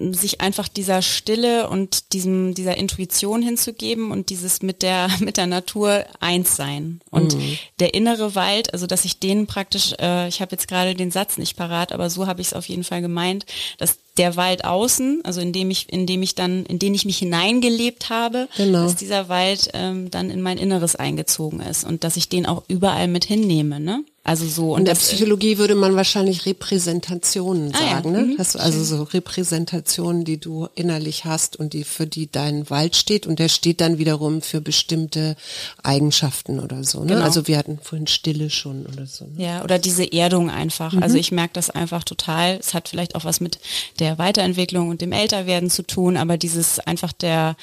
[0.00, 5.46] sich einfach dieser Stille und diesem dieser Intuition hinzugeben und dieses mit der mit der
[5.46, 7.58] Natur eins sein und mhm.
[7.78, 11.36] der innere Wald, also dass ich den praktisch, äh, ich habe jetzt gerade den Satz
[11.36, 13.44] nicht parat, aber so habe ich es auf jeden Fall gemeint,
[13.78, 17.04] dass der Wald außen, also in dem ich, in dem ich dann, in den ich
[17.04, 18.84] mich hineingelebt habe, genau.
[18.84, 22.64] dass dieser Wald ähm, dann in mein Inneres eingezogen ist und dass ich den auch
[22.68, 24.04] überall mit hinnehme, ne?
[24.22, 24.74] Also so.
[24.74, 28.20] Und in der Psychologie würde man wahrscheinlich Repräsentationen ah, sagen, ja.
[28.20, 28.26] ne?
[28.26, 28.38] Mhm.
[28.38, 32.96] Hast du also so Repräsentationen, die du innerlich hast und die für die dein Wald
[32.96, 35.36] steht und der steht dann wiederum für bestimmte
[35.82, 37.00] Eigenschaften oder so.
[37.00, 37.14] Ne?
[37.14, 37.24] Genau.
[37.24, 39.24] Also wir hatten vorhin Stille schon oder so.
[39.24, 39.42] Ne?
[39.42, 40.92] Ja, oder diese Erdung einfach.
[40.92, 41.02] Mhm.
[41.02, 42.58] Also ich merke das einfach total.
[42.60, 43.58] Es hat vielleicht auch was mit
[44.00, 47.56] der Weiterentwicklung und dem Älterwerden zu tun, aber dieses einfach der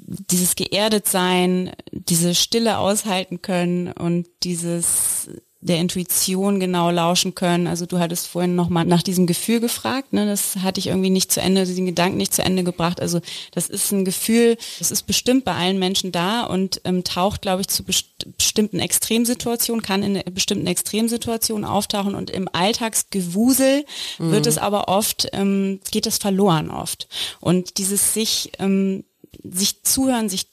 [0.00, 5.28] dieses geerdet sein, diese Stille aushalten können und dieses
[5.60, 7.66] der Intuition genau lauschen können.
[7.66, 10.24] Also du hattest vorhin nochmal nach diesem Gefühl gefragt, ne?
[10.24, 13.00] das hatte ich irgendwie nicht zu Ende, diesen Gedanken nicht zu Ende gebracht.
[13.00, 17.42] Also das ist ein Gefühl, das ist bestimmt bei allen Menschen da und ähm, taucht,
[17.42, 23.84] glaube ich, zu best bestimmten Extremsituationen, kann in bestimmten Extremsituationen auftauchen und im Alltagsgewusel
[24.18, 24.30] mhm.
[24.32, 27.08] wird es aber oft, ähm, geht es verloren oft.
[27.40, 29.04] Und dieses sich, ähm,
[29.44, 30.46] sich zuhören, sich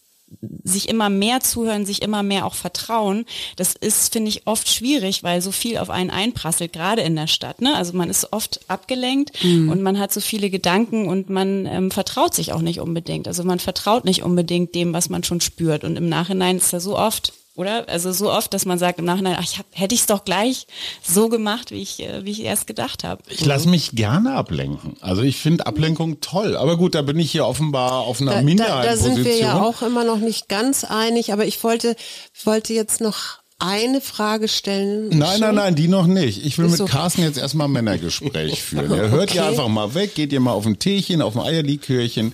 [0.63, 5.23] sich immer mehr zuhören, sich immer mehr auch vertrauen, das ist, finde ich, oft schwierig,
[5.23, 7.61] weil so viel auf einen einprasselt, gerade in der Stadt.
[7.61, 7.75] Ne?
[7.75, 9.69] Also man ist oft abgelenkt mhm.
[9.69, 13.27] und man hat so viele Gedanken und man ähm, vertraut sich auch nicht unbedingt.
[13.27, 15.83] Also man vertraut nicht unbedingt dem, was man schon spürt.
[15.83, 17.87] Und im Nachhinein ist da so oft oder?
[17.89, 20.25] Also so oft, dass man sagt im Nachhinein, ach, ich hab, hätte ich es doch
[20.25, 20.67] gleich
[21.03, 23.23] so gemacht, wie ich, äh, wie ich erst gedacht habe.
[23.29, 24.97] Ich lasse mich gerne ablenken.
[25.01, 26.55] Also ich finde Ablenkung toll.
[26.57, 28.85] Aber gut, da bin ich hier offenbar auf einer da, Minderheit.
[28.85, 31.95] Da, da sind wir ja auch immer noch nicht ganz einig, aber ich wollte,
[32.43, 35.09] wollte jetzt noch eine Frage stellen?
[35.09, 36.45] Nein, nein, nein, die noch nicht.
[36.45, 36.91] Ich will mit okay.
[36.91, 38.91] Carsten jetzt erstmal Männergespräch führen.
[38.91, 39.37] Er hört okay.
[39.37, 42.33] ja einfach mal weg, geht ihr mal auf ein Teechen, auf ein Eierlikörchen.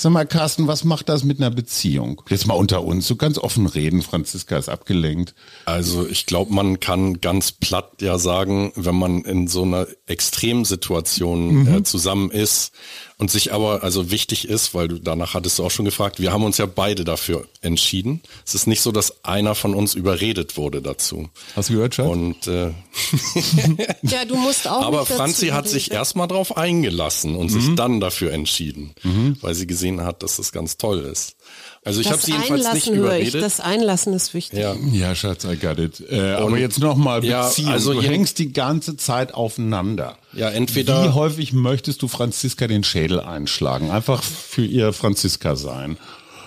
[0.00, 2.22] Sag mal, Carsten, was macht das mit einer Beziehung?
[2.30, 5.34] Jetzt mal unter uns, du kannst offen reden, Franziska ist abgelenkt.
[5.66, 11.64] Also ich glaube, man kann ganz platt ja sagen, wenn man in so einer Extremsituation
[11.64, 11.74] mhm.
[11.74, 12.72] äh, zusammen ist
[13.20, 16.32] und sich aber, also wichtig ist, weil du danach hattest du auch schon gefragt, wir
[16.32, 18.22] haben uns ja beide dafür entschieden.
[18.46, 21.28] Es ist nicht so, dass einer von uns überredet wurde dazu.
[21.54, 22.08] Hast du gehört, Schatz?
[22.08, 22.70] Und äh,
[24.02, 24.86] ja, du musst auch.
[24.86, 27.60] Aber Franzi hat sich erstmal drauf eingelassen und mhm.
[27.60, 29.36] sich dann dafür entschieden, mhm.
[29.42, 31.36] weil sie gesehen hat, dass das ganz toll ist.
[31.82, 33.34] Also ich habe sie jedenfalls Einlassen nicht überredet.
[33.34, 33.40] Ich.
[33.40, 34.58] Das Einlassen ist wichtig.
[34.58, 36.02] Ja, ja Schatz, I got it.
[36.10, 37.68] Äh, aber jetzt nochmal Beziehung.
[37.68, 40.18] Ja, also du hängst die ganze Zeit aufeinander.
[40.34, 41.04] Ja, entweder.
[41.04, 43.90] Wie häufig möchtest du Franziska den Schädel einschlagen?
[43.90, 45.96] Einfach für ihr Franziska sein.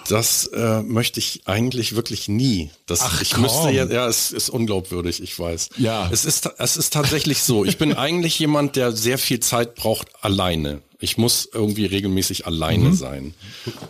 [0.08, 2.70] Das äh, möchte ich eigentlich wirklich nie.
[2.86, 3.44] Das, Ach, ich komm.
[3.44, 5.70] müsste ja, ja, es ist unglaubwürdig, ich weiß.
[5.78, 6.10] Ja.
[6.12, 7.66] Es ist, es ist tatsächlich so.
[7.66, 10.82] Ich bin eigentlich jemand, der sehr viel Zeit braucht alleine.
[11.00, 12.94] Ich muss irgendwie regelmäßig alleine mhm.
[12.94, 13.34] sein.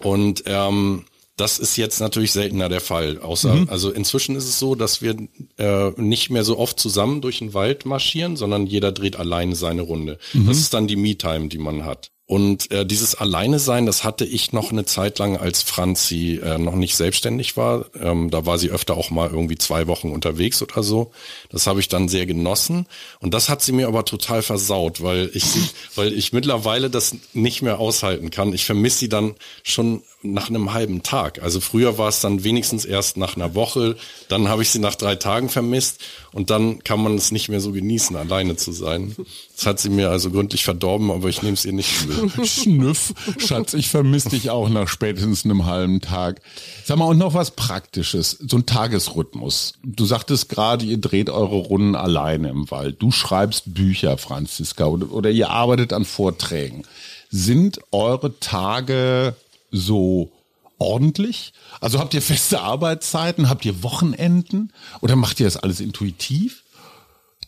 [0.04, 3.19] Und ähm, das ist jetzt natürlich seltener der Fall.
[3.19, 3.69] Außer, mhm.
[3.69, 5.15] also inzwischen ist es so, dass wir
[5.58, 9.82] äh, nicht mehr so oft zusammen durch den Wald marschieren, sondern jeder dreht alleine seine
[9.82, 10.19] Runde.
[10.34, 10.48] Mhm.
[10.48, 12.12] Das ist dann die Me-Time, die man hat.
[12.26, 16.58] Und äh, dieses Alleine sein, das hatte ich noch eine Zeit lang, als Franzi äh,
[16.58, 17.86] noch nicht selbstständig war.
[18.00, 21.12] Ähm, da war sie öfter auch mal irgendwie zwei Wochen unterwegs oder so.
[21.50, 22.88] Das habe ich dann sehr genossen.
[23.19, 27.15] Und das hat sie mir aber total versaut, weil ich sie, weil ich mittlerweile das
[27.34, 28.54] nicht mehr aushalten kann.
[28.54, 31.42] Ich vermisse sie dann schon nach einem halben Tag.
[31.44, 33.98] Also früher war es dann wenigstens erst nach einer Woche,
[34.30, 37.60] dann habe ich sie nach drei Tagen vermisst und dann kann man es nicht mehr
[37.60, 39.16] so genießen, alleine zu sein.
[39.56, 42.46] Das hat sie mir also gründlich verdorben, aber ich nehme es ihr nicht übel.
[42.46, 46.42] Schnüff, Schatz, ich vermisse dich auch nach spätestens einem halben Tag.
[46.86, 49.74] Sag mal, und noch was Praktisches, so ein Tagesrhythmus.
[49.84, 53.02] Du sagtest gerade, ihr dreht eure Runden alleine im Wald.
[53.02, 56.84] Du schreibst Bücher, Franziska, oder, oder ihr arbeitet an Vorträgen.
[57.30, 59.36] Sind eure Tage
[59.74, 60.32] so
[60.78, 61.52] ordentlich?
[61.82, 63.50] Also habt ihr feste Arbeitszeiten?
[63.50, 64.72] Habt ihr Wochenenden?
[65.02, 66.64] Oder macht ihr das alles intuitiv?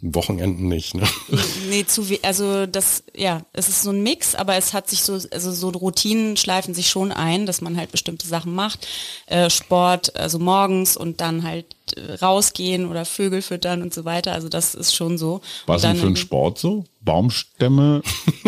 [0.02, 1.04] Wochenenden nicht, ne?
[1.70, 5.02] Nee, zu we also das, ja, es ist so ein Mix, aber es hat sich
[5.02, 8.88] so, also so Routinen schleifen sich schon ein, dass man halt bestimmte Sachen macht.
[9.26, 14.34] Äh, Sport, also morgens und dann halt äh, rausgehen oder Vögel füttern und so weiter.
[14.34, 15.42] Also das ist schon so.
[15.66, 16.86] Was denn für ein Sport so?
[17.06, 18.02] Baumstämme?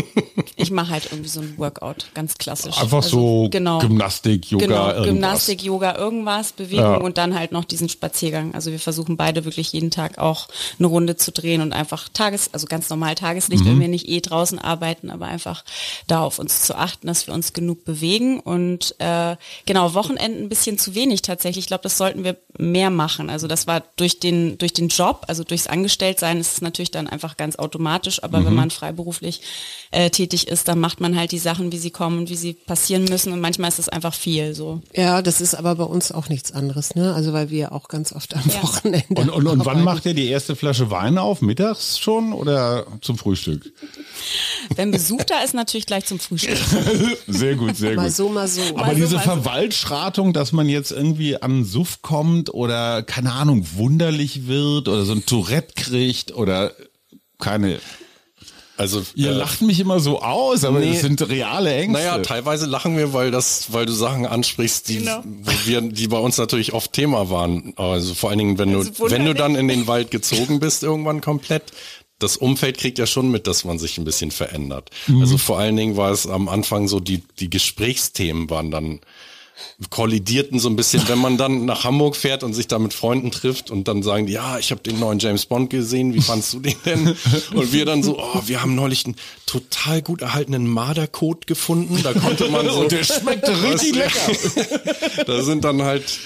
[0.56, 2.78] ich mache halt irgendwie so ein Workout, ganz klassisch.
[2.78, 5.06] Einfach also, so genau, Gymnastik, Yoga, genau, irgendwas.
[5.06, 6.98] Gymnastik, Yoga, irgendwas, Bewegung ja.
[6.98, 8.54] und dann halt noch diesen Spaziergang.
[8.54, 10.48] Also wir versuchen beide wirklich jeden Tag auch
[10.80, 13.70] eine Runde zu drehen und einfach Tages, also ganz normal Tageslicht, mhm.
[13.70, 15.63] wenn wir nicht eh draußen arbeiten, aber einfach
[16.08, 20.50] da auf uns zu achten, dass wir uns genug bewegen und äh, genau, Wochenenden ein
[20.50, 21.65] bisschen zu wenig tatsächlich.
[21.65, 23.30] Ich glaube, das sollten wir mehr machen.
[23.30, 27.08] Also das war durch den, durch den Job, also durchs Angestelltsein ist es natürlich dann
[27.08, 28.46] einfach ganz automatisch, aber mhm.
[28.46, 29.41] wenn man freiberuflich
[29.91, 32.53] äh, tätig ist, dann macht man halt die Sachen, wie sie kommen und wie sie
[32.53, 34.82] passieren müssen und manchmal ist es einfach viel so.
[34.93, 37.14] Ja, das ist aber bei uns auch nichts anderes, ne?
[37.14, 38.64] Also weil wir auch ganz oft am Ja.
[38.64, 39.05] Wochenende.
[39.10, 41.41] Und, und, und wann macht ihr die erste Flasche Wein auf?
[41.41, 43.72] Mittags schon oder zum Frühstück?
[44.76, 46.58] Wenn Besuch da ist, natürlich gleich zum Frühstück.
[47.28, 48.16] Sehr gut, sehr Mal gut.
[48.16, 48.62] so, mal so.
[48.62, 49.30] Aber Mal so, diese mal so.
[49.30, 55.14] Verwaltschratung, dass man jetzt irgendwie an Suff kommt oder, keine Ahnung, wunderlich wird oder so
[55.14, 56.74] ein Tourette kriegt oder
[57.39, 57.80] keine.
[58.78, 60.91] Also Ihr äh, lacht mich immer so aus, aber nee.
[60.91, 61.93] das sind reale Ängste.
[61.93, 65.24] Naja, teilweise lachen wir, weil das, weil du Sachen ansprichst, die, Genau.
[65.26, 67.74] wo wir, die bei uns natürlich oft Thema waren.
[67.76, 70.84] Also vor allen Dingen, wenn du, Also wenn du dann in den Wald gezogen bist,
[70.84, 71.64] irgendwann komplett.
[72.20, 74.89] Das Umfeld kriegt ja schon mit, dass man sich ein bisschen verändert.
[75.22, 79.02] Also vor allen Dingen war es am Anfang so, die, die Gesprächsthemen waren dann
[79.89, 83.32] kollidierten so ein bisschen, wenn man dann nach Hamburg fährt und sich da mit Freunden
[83.32, 86.53] trifft und dann sagen die, ja, ich habe den neuen James Bond gesehen, wie fandst
[86.53, 87.16] du den denn?
[87.53, 92.14] Und wir dann so, oh, wir haben neulich einen total gut erhaltenen Mardercode gefunden, da
[92.14, 92.80] konnte man so...
[92.88, 95.26] Und der schmeckt richtig lecker.
[95.26, 96.20] da sind dann halt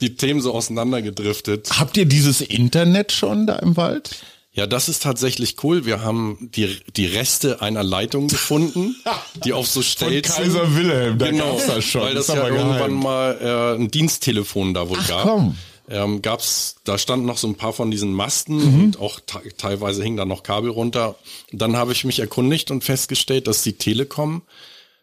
[0.00, 1.78] die Themen so auseinandergedriftet.
[1.78, 4.22] Habt ihr dieses Internet schon da im Wald?
[4.52, 5.86] Ja, das ist tatsächlich cool.
[5.86, 8.96] Wir haben die, die Reste einer Leitung gefunden,
[9.44, 10.34] die auf so Stelzen...
[10.34, 12.02] Kaiser Wilhelm, da genau, gab's das schon.
[12.02, 15.22] Weil das Ist ja aber irgendwann mal äh, ein Diensttelefon da wohl gab.
[15.22, 15.56] komm.
[15.88, 18.84] Ähm, gab's, da standen noch so ein paar von diesen Masten Mhm.
[18.84, 21.16] und auch te teilweise hingen da noch Kabel runter.
[21.52, 24.42] Dann habe ich mich erkundigt und festgestellt, dass die Telekom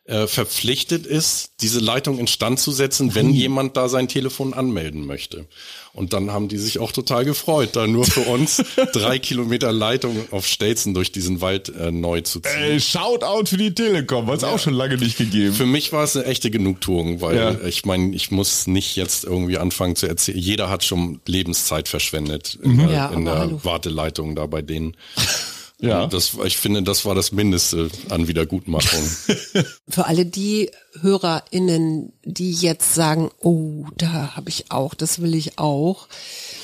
[0.08, 5.46] äh, verpflichtet ist, diese Leitung instand zu setzen, wenn jemand da sein Telefon anmelden möchte.
[5.94, 10.16] Und dann haben die sich auch total gefreut, da nur für uns drei Kilometer Leitung
[10.32, 12.52] auf Stelzen durch diesen Wald äh, neu zu ziehen.
[12.58, 15.54] Ey, Shoutout für die Telekom, was auch schon lange nicht gegeben.
[15.54, 17.56] Für mich war es eine echte Genugtuung, weil Ja.
[17.66, 20.38] ich meine, ich muss nicht jetzt irgendwie anfangen zu erzählen.
[20.38, 23.60] Jeder hat schon Lebenszeit verschwendet in, der, Ja, in der hallo.
[23.64, 24.96] Warteleitung da bei denen.
[25.80, 26.08] Ja.
[26.08, 29.04] Das, ich finde, das war das Mindeste an Wiedergutmachung.
[29.88, 30.72] Für alle die
[31.02, 36.08] HörerInnen, die jetzt sagen, oh, da habe ich auch, das will ich auch.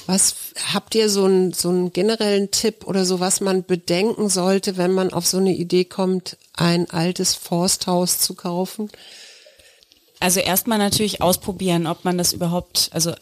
[0.08, 0.36] Was
[0.74, 4.92] habt ihr so einen so einen generellen Tipp oder so, was man bedenken sollte, wenn
[4.92, 8.90] man auf so eine Idee kommt, ein altes Forsthaus zu kaufen?
[10.20, 13.14] Also erstmal natürlich ausprobieren, ob man das überhaupt, also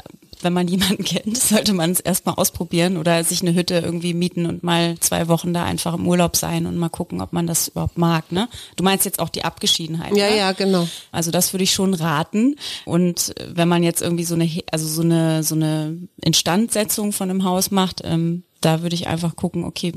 [0.44, 4.46] wenn man jemanden kennt, sollte man es erstmal ausprobieren oder sich eine Hütte irgendwie mieten
[4.46, 7.70] und mal zwei Wochen da einfach im Urlaub sein und mal gucken, ob man das
[7.70, 8.32] überhaupt mag.
[8.32, 8.48] Ne?
[8.76, 10.16] Du meinst jetzt auch die Abgeschiedenheit.
[10.16, 10.38] Ja, ne?
[10.38, 10.88] ja, genau.
[11.12, 12.56] Also das würde ich schon raten.
[12.86, 17.44] Und wenn man jetzt irgendwie so eine, also so eine, so eine Instandsetzung von einem
[17.44, 19.94] Haus macht, ähm, da würde ich einfach gucken, okay,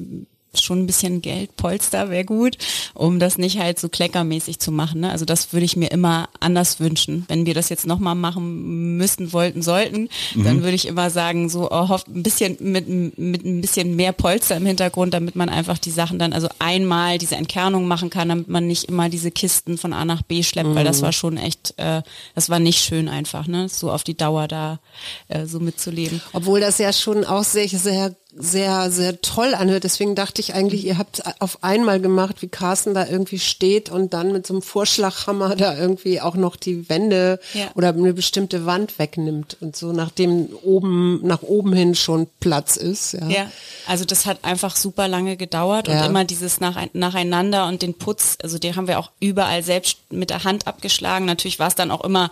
[0.63, 2.59] schon ein bisschen Geldpolster wäre gut,
[2.95, 5.01] um das nicht halt so kleckermäßig zu machen.
[5.01, 5.11] Ne?
[5.11, 7.25] Also das würde ich mir immer anders wünschen.
[7.29, 11.71] Wenn wir das jetzt nochmal machen müssten, wollten, sollten, dann würde ich immer sagen, so
[11.71, 15.79] oh, hoff, ein bisschen mit, mit ein bisschen mehr Polster im Hintergrund, damit man einfach
[15.79, 19.79] die Sachen dann, also einmal diese Entkernung machen kann, damit man nicht immer diese Kisten
[19.79, 22.03] von A nach B schleppt, weil das war schon echt, äh,
[22.35, 23.69] das war nicht schön einfach, ne?
[23.69, 24.81] So auf die Dauer da
[25.29, 26.21] äh, so mitzuleben.
[26.33, 29.85] Obwohl das ja schon auch sehr, sehr, sehr, sehr toll anhört.
[29.85, 34.13] Deswegen dachte ich eigentlich, ihr habt auf einmal gemacht, wie Carsten da irgendwie steht und
[34.13, 37.67] dann mit so einem Vorschlaghammer da irgendwie auch noch die Wände Ja.
[37.75, 43.13] oder eine bestimmte Wand wegnimmt und so, nachdem oben, nach oben hin schon Platz ist.
[43.13, 43.29] Ja.
[43.29, 43.51] Ja,
[43.87, 46.01] also das hat einfach super lange gedauert Ja.
[46.01, 49.99] und immer dieses nach, nacheinander und den Putz, also den haben wir auch überall selbst
[50.11, 51.25] mit der Hand abgeschlagen.
[51.25, 52.31] Natürlich war es dann auch immer,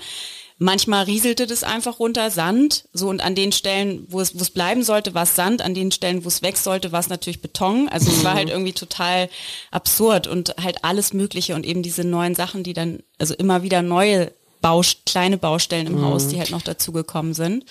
[0.63, 4.51] manchmal rieselte das einfach runter, Sand, so und an den Stellen, wo es, wo es
[4.51, 7.43] bleiben sollte, war es Sand, an den Stellen, wo es weg sollte, war es natürlich
[7.43, 7.89] Beton.
[7.89, 9.29] Also es war halt irgendwie total
[9.71, 13.83] absurd und halt alles Mögliche und eben diese neuen Sachen, die dann, also immer wieder
[13.83, 17.65] neue Baust kleine Baustellen im Haus, die halt noch dazugekommen sind.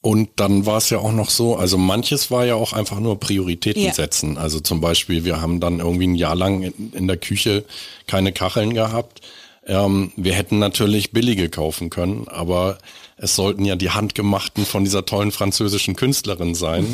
[0.00, 3.18] Und dann war es ja auch noch so, also manches war ja auch einfach nur
[3.18, 3.92] Prioritäten Ja.
[3.92, 4.38] setzen.
[4.38, 7.64] Also zum Beispiel, wir haben dann irgendwie ein Jahr lang in, in der Küche
[8.06, 9.20] keine Kacheln gehabt.
[9.68, 12.78] Ähm, wir hätten natürlich billige kaufen können, aber
[13.16, 16.86] es sollten ja die handgemachten von dieser tollen französischen Künstlerin sein.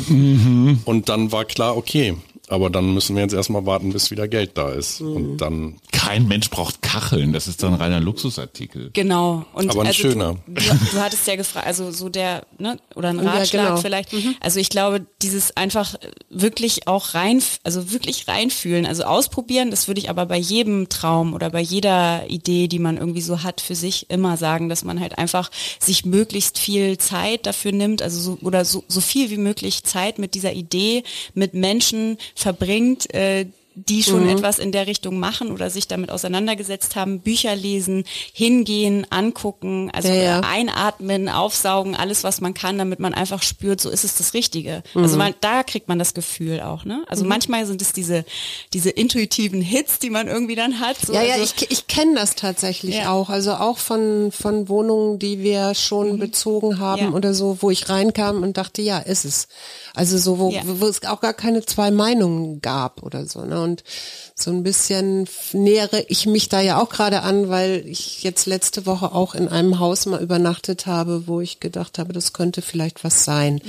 [0.85, 2.15] Und dann war klar, okay,
[2.49, 5.01] aber dann müssen wir jetzt erstmal warten, bis wieder Geld da ist.
[5.01, 8.91] Und dann Kein Mensch braucht Kacheln, das ist dann ein reiner Luxusartikel.
[8.93, 9.45] Genau.
[9.53, 10.35] Und Aber ein also schöner.
[10.45, 13.77] Du, du, du hattest ja gefragt, also so der, ne, oder ein Ja, Ratschlag genau.
[13.81, 14.09] vielleicht.
[14.39, 15.95] Also ich glaube, dieses einfach
[16.29, 21.33] wirklich auch rein, also wirklich reinfühlen, also ausprobieren, das würde ich aber bei jedem Traum
[21.33, 24.99] oder bei jeder Idee, die man irgendwie so hat, für sich immer sagen, dass man
[24.99, 29.37] halt einfach sich möglichst viel Zeit dafür nimmt, also so, oder so, so viel wie
[29.37, 35.19] möglich Zeit mit dieser Idee, mit Menschen verbringt, äh, die schon etwas in der Richtung
[35.19, 40.39] machen oder sich damit auseinandergesetzt haben, Bücher lesen, hingehen, angucken, also Ja, ja.
[40.41, 44.83] einatmen, aufsaugen, alles, was man kann, damit man einfach spürt, so ist es das Richtige.
[44.93, 47.03] Also man, da kriegt man das Gefühl auch, ne?
[47.07, 48.25] Also manchmal sind es diese,
[48.73, 50.97] diese intuitiven Hits, die man irgendwie dann hat.
[51.05, 53.11] So, Ja, ja, also, ich, ich kenne das tatsächlich Ja.
[53.11, 53.29] auch.
[53.29, 57.13] Also auch von, von Wohnungen, die wir schon bezogen haben Mhm.
[57.13, 59.47] Oder so, wo ich reinkam und dachte, ja, ist es.
[59.93, 63.41] Also so, wo, wo es auch gar keine zwei Meinungen gab oder so.
[63.43, 63.61] Ne?
[63.65, 63.83] Und
[64.35, 68.85] so ein bisschen nähere ich mich da ja auch gerade an, weil ich jetzt letzte
[68.85, 73.03] Woche auch in einem Haus mal übernachtet habe, wo ich gedacht habe, das könnte vielleicht
[73.03, 73.59] was sein.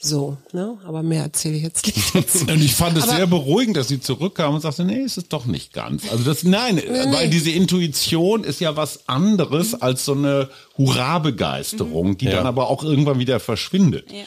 [0.00, 0.76] So, ne?
[0.86, 2.44] Aber mehr erzähle ich jetzt nicht dazu.
[2.46, 5.46] Und ich fand es sehr beruhigend, dass sie zurückkam und sagte, nee, ist es doch
[5.46, 6.02] nicht ganz.
[6.10, 6.82] Also das, nein,
[7.12, 12.32] weil diese Intuition ist ja was anderes als so eine Hurra-Begeisterung, die Ja.
[12.32, 14.10] dann aber auch irgendwann wieder verschwindet.
[14.10, 14.24] Ja.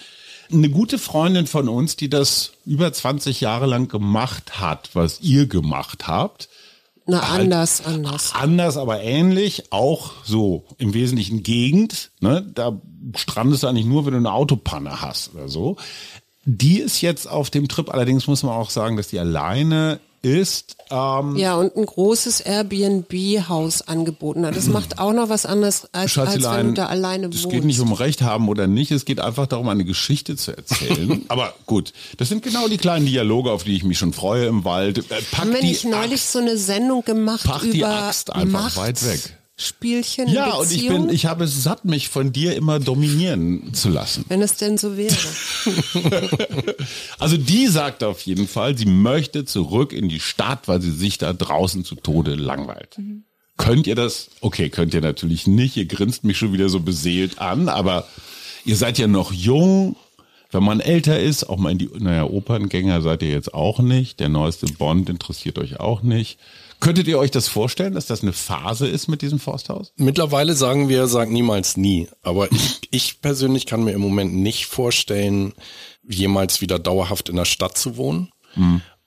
[0.51, 5.47] Eine gute Freundin von uns, die das über 20 Jahre lang gemacht hat, was ihr
[5.47, 6.49] gemacht habt,
[7.05, 8.33] Na, Halt anders, anders.
[8.33, 12.11] Anders, aber ähnlich, auch so im Wesentlichen Gegend.
[12.19, 12.45] Ne?
[12.53, 12.79] Da
[13.15, 15.77] strandest du eigentlich nur, wenn du eine Autopanne hast oder so.
[16.45, 20.75] Die ist jetzt auf dem Trip, allerdings muss man auch sagen, dass die alleine ist.
[20.91, 24.55] Ähm, Ja, und ein großes Airbnb-Haus angeboten hat.
[24.55, 27.49] Das macht auch noch was anderes, als, als wenn du da alleine es wohnst.
[27.49, 31.25] geht nicht um Recht haben oder nicht, es geht einfach darum, eine Geschichte zu erzählen.
[31.29, 34.63] Aber gut, das sind genau die kleinen Dialoge, auf die ich mich schon freue im
[34.63, 34.97] Wald.
[34.99, 36.31] Äh, Pack Haben wir nicht neulich Axt.
[36.33, 39.37] so eine Sendung gemacht Pack die Axt einfach Macht, weit weg.
[39.59, 41.07] Spielchen, Ja, und ich Beziehung?
[41.07, 44.23] bin, ich habe es satt, mich von dir immer dominieren zu lassen.
[44.27, 45.15] wenn es denn so wäre.
[47.19, 51.17] Also die sagt auf jeden Fall, sie möchte zurück in die Stadt, weil sie sich
[51.17, 52.97] da draußen zu Tode langweilt.
[53.57, 54.29] Könnt ihr das?
[54.41, 55.75] Okay, könnt ihr natürlich nicht.
[55.77, 58.07] Ihr grinst mich schon wieder so beseelt an, aber
[58.65, 59.95] ihr seid ja noch jung.
[60.51, 64.19] Wenn man älter ist, auch mal in die, naja, Operngänger seid ihr jetzt auch nicht.
[64.19, 66.39] Der neueste Bond interessiert euch auch nicht.
[66.79, 69.93] Könntet ihr euch das vorstellen, dass das eine Phase ist mit diesem Forsthaus?
[69.97, 72.07] Mittlerweile sagen wir, sag niemals nie.
[72.21, 75.53] Aber ich, ich persönlich kann mir im Moment nicht vorstellen,
[76.07, 78.29] jemals wieder dauerhaft in der Stadt zu wohnen.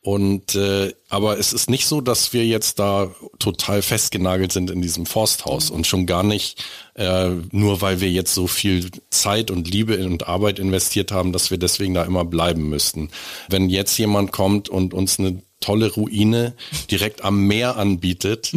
[0.02, 4.80] Und äh, aber es ist nicht so, dass wir jetzt da total festgenagelt sind in
[4.80, 9.68] diesem Forsthaus und schon gar nicht äh, nur, weil wir jetzt so viel Zeit und
[9.70, 13.10] Liebe und Arbeit investiert haben, dass wir deswegen da immer bleiben müssten.
[13.50, 16.54] Wenn jetzt jemand kommt und uns eine tolle Ruine
[16.90, 18.52] direkt am Meer anbietet,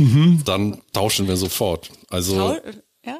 [0.46, 1.89] dann tauschen wir sofort.
[2.10, 2.56] Also
[3.06, 3.20] ja.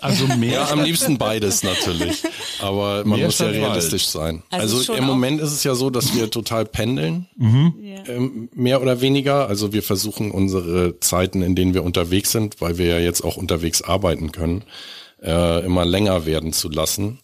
[0.00, 0.52] Also mehr.
[0.52, 2.22] ja, am liebsten beides natürlich.
[2.60, 3.70] Aber man Mehr muss ja statt Wald.
[3.72, 4.42] realistisch sein.
[4.50, 8.04] Also Also, im Moment ist es ja so, dass wir total pendeln, Ja.
[8.06, 9.48] ähm, mehr oder weniger.
[9.48, 13.36] Also wir versuchen unsere Zeiten, in denen wir unterwegs sind, weil wir ja jetzt auch
[13.36, 14.64] unterwegs arbeiten können,
[15.22, 17.18] äh, immer länger werden zu lassen.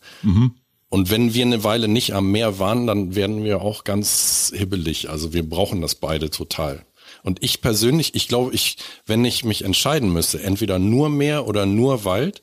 [0.89, 5.09] Und wenn wir eine Weile nicht am Meer waren, dann werden wir auch ganz hibbelig.
[5.11, 6.85] Also wir brauchen das beide total.
[7.27, 11.67] Und ich persönlich, ich glaube, ich, wenn ich mich entscheiden müsste, entweder nur Meer oder
[11.67, 12.41] nur Wald,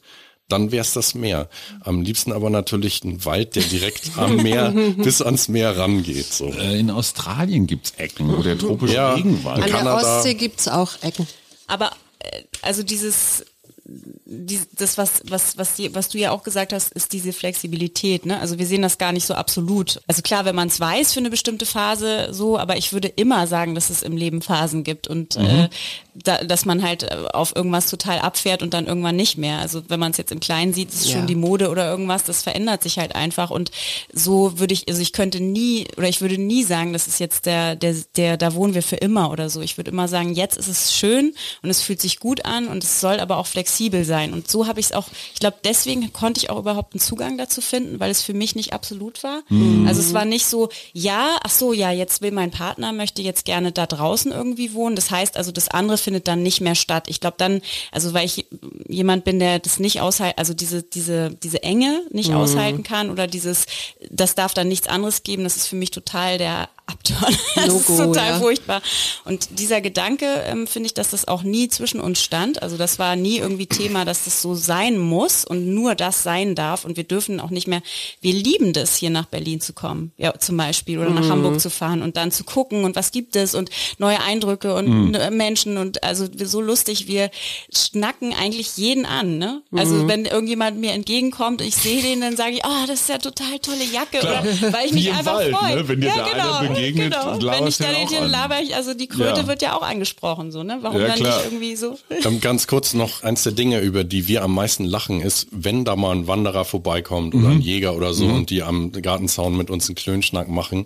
[0.49, 1.47] dann wäre es das Meer.
[1.85, 6.33] Am liebsten aber natürlich ein Wald, der direkt am Meer bis ans Meer rangeht.
[6.33, 6.47] So.
[6.51, 9.13] Äh, In Australien gibt's Ecken, wo der tropische Ja.
[9.13, 10.17] Regenwald An der Kanada.
[10.17, 11.27] Ostsee gibt's auch Ecken.
[11.67, 13.45] Aber äh, also dieses
[13.85, 18.25] die, das was was was die, was du ja auch gesagt hast, ist diese Flexibilität.
[18.25, 18.39] Ne?
[18.39, 19.99] Also wir sehen das gar nicht so absolut.
[20.07, 23.45] Also klar, wenn man es weiß für eine bestimmte Phase, so, aber ich würde immer
[23.47, 25.67] sagen, dass es im Leben Phasen gibt und äh,
[26.15, 29.59] da, dass man halt äh, auf irgendwas total abfährt und dann irgendwann nicht mehr.
[29.59, 31.17] Also wenn man es jetzt im Kleinen sieht, ist es Ja.
[31.17, 33.71] schon die Mode oder irgendwas, das verändert sich halt einfach und
[34.13, 37.45] so würde ich, also ich könnte nie oder ich würde nie sagen, das ist jetzt
[37.45, 39.59] der, der, der, da wohnen wir für immer oder so.
[39.61, 42.83] Ich würde immer sagen, jetzt ist es schön und es fühlt sich gut an und
[42.83, 43.72] es soll aber auch flexibel
[44.05, 44.33] sein.
[44.33, 47.37] Und so habe ich es auch, ich glaube, deswegen konnte ich auch überhaupt einen Zugang
[47.37, 49.41] dazu finden, weil es für mich nicht absolut war.
[49.87, 53.45] Also es war nicht so, ja, ach so, ja, jetzt will mein Partner, möchte jetzt
[53.45, 54.95] gerne da draußen irgendwie wohnen.
[54.95, 57.05] Das heißt also, das andere findet dann nicht mehr statt.
[57.07, 57.61] Ich glaube dann,
[57.91, 58.45] also weil ich
[58.87, 63.27] jemand bin, der das nicht aushalten, also diese, diese, diese Enge nicht aushalten kann oder
[63.27, 63.65] dieses,
[64.09, 67.35] das darf dann nichts anderes geben, das ist für mich total der Abturn.
[67.55, 68.39] Das ist No-go, total ja.
[68.39, 68.81] furchtbar.
[69.25, 72.61] Und dieser Gedanke, ähm, finde ich, dass das auch nie zwischen uns stand.
[72.61, 76.55] Also das war nie irgendwie Thema, dass das so sein muss und nur das sein
[76.55, 76.83] darf.
[76.83, 77.81] Und wir dürfen auch nicht mehr,
[78.21, 81.15] wir lieben das, hier nach Berlin zu kommen, ja, zum Beispiel, oder Mhm.
[81.15, 84.73] nach Hamburg zu fahren und dann zu gucken und was gibt es und neue Eindrücke
[84.75, 85.11] und Mhm.
[85.11, 87.29] ne, Menschen und also wir- so lustig, wir
[87.71, 89.61] schnacken eigentlich jeden an, ne?
[89.71, 89.79] Mhm.
[89.79, 93.17] Also wenn irgendjemand mir entgegenkommt, ich sehe den, dann sage ich, oh, das ist ja
[93.19, 94.41] total tolle Jacke, Klar.
[94.43, 95.75] oder weil ich mich einfach Wald, freue.
[95.77, 95.87] ne?
[95.87, 96.29] Wenn dir ja, da
[96.59, 97.51] genau, begegnet, genau.
[97.51, 98.29] Wenn ich da an.
[98.29, 99.47] laber ich, also die Kröte Ja.
[99.47, 100.79] wird ja auch angesprochen, so, ne?
[100.81, 101.97] Warum Ja, dann nicht irgendwie so?
[102.09, 105.85] Ähm, ganz kurz noch eins der Dinge, über die wir am meisten lachen, ist, wenn
[105.85, 109.69] da mal ein Wanderer vorbeikommt oder ein Jäger oder so und die am Gartenzaun mit
[109.69, 110.85] uns einen Klönschnack machen.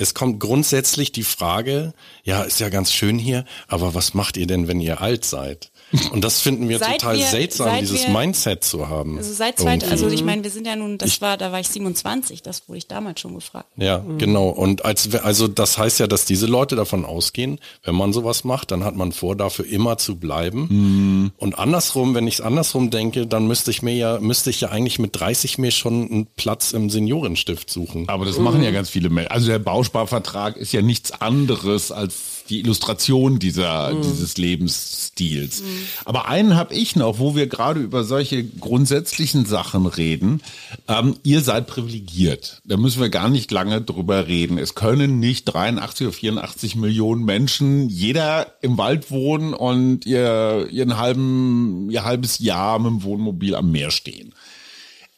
[0.00, 1.92] es kommt grundsätzlich die Frage,
[2.22, 5.72] ja, ist ja ganz schön hier, aber was macht ihr denn, wenn ihr alt seid?
[6.12, 9.16] Und das finden wir Seit total wir- seltsam, dieses wir- Mindset zu haben.
[9.16, 11.68] Also seit zweit, also ich meine, wir sind ja nun, das war, da war ich
[11.68, 13.68] 27, das wurde ich damals schon gefragt.
[13.76, 14.48] Ja, genau.
[14.48, 18.44] Und als wir- also das heißt ja, dass diese Leute davon ausgehen, wenn man sowas
[18.44, 21.32] macht, dann hat man vor, dafür immer zu bleiben.
[21.38, 24.68] Und andersrum, wenn ich es andersrum denke, dann müsste ich mir ja, müsste ich ja
[24.68, 28.08] eigentlich mit 30 mir schon einen Platz im Seniorenstift suchen.
[28.08, 29.30] Aber das machen ja ganz viele Menschen.
[29.30, 35.62] Also der Bausparvertrag ist ja nichts anderes als die Illustration dieser, dieses Lebensstils.
[36.04, 40.40] Aber einen habe ich noch, wo wir gerade über solche grundsätzlichen Sachen reden.
[40.86, 42.60] Ähm, ihr seid privilegiert.
[42.64, 44.58] Da müssen wir gar nicht lange drüber reden.
[44.58, 50.96] Es können nicht 83 oder 84 Millionen Menschen jeder im Wald wohnen und ihr, ihren
[50.96, 54.34] halben, ihr halbes Jahr mit dem Wohnmobil am Meer stehen.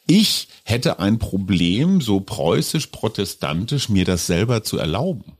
[0.07, 5.37] Ich hätte ein Problem, so preußisch-protestantisch mir das selber zu erlauben.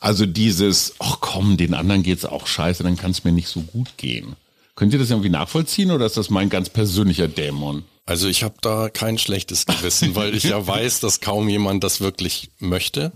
[0.00, 3.60] Also dieses, ach komm, den anderen geht's auch scheiße, dann kann es mir nicht so
[3.60, 4.36] gut gehen.
[4.76, 7.84] Könnt ihr das irgendwie nachvollziehen oder ist das mein ganz persönlicher Dämon?
[8.06, 12.00] Also ich habe da kein schlechtes Gewissen, weil ich ja weiß, dass kaum jemand das
[12.00, 13.12] wirklich möchte.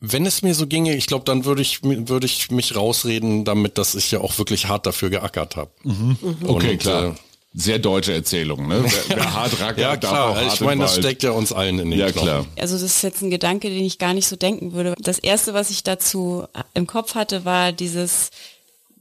[0.00, 3.78] Wenn es mir so ginge, ich glaube, dann würde ich, würde ich mich rausreden damit,
[3.78, 5.70] dass ich ja auch wirklich hart dafür geackert habe.
[6.42, 7.04] Okay, Und, klar.
[7.04, 7.14] äh,
[7.56, 8.82] Sehr deutsche Erzählung, ne?
[8.84, 10.30] Wer, wer hart rackert, Ja, darf klar.
[10.30, 12.26] auch hart Ich meine, das steckt ja uns allen in den Ja, Knochen.
[12.26, 12.46] klar.
[12.58, 14.94] Also das ist jetzt ein Gedanke, den ich gar nicht so denken würde.
[14.98, 16.44] Das erste, was ich dazu
[16.74, 18.30] im Kopf hatte, war dieses,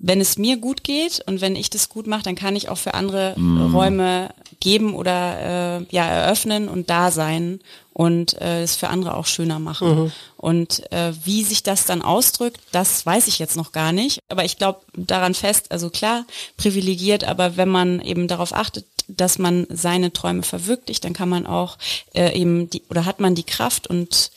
[0.05, 2.77] wenn es mir gut geht und wenn ich das gut mache, dann kann ich auch
[2.77, 3.35] für andere
[3.73, 4.29] Räume
[4.59, 7.61] geben oder äh, ja eröffnen und da sein
[7.93, 9.87] und äh, es für andere auch schöner machen.
[10.35, 14.19] Und äh, wie sich das dann ausdrückt, das weiß ich jetzt noch gar nicht.
[14.27, 16.25] Aber ich glaube daran fest, also klar,
[16.57, 21.47] privilegiert, aber wenn man eben darauf achtet, dass man seine Träume verwirklicht, dann kann man
[21.47, 21.77] auch
[22.13, 24.31] äh, eben die oder hat man die Kraft und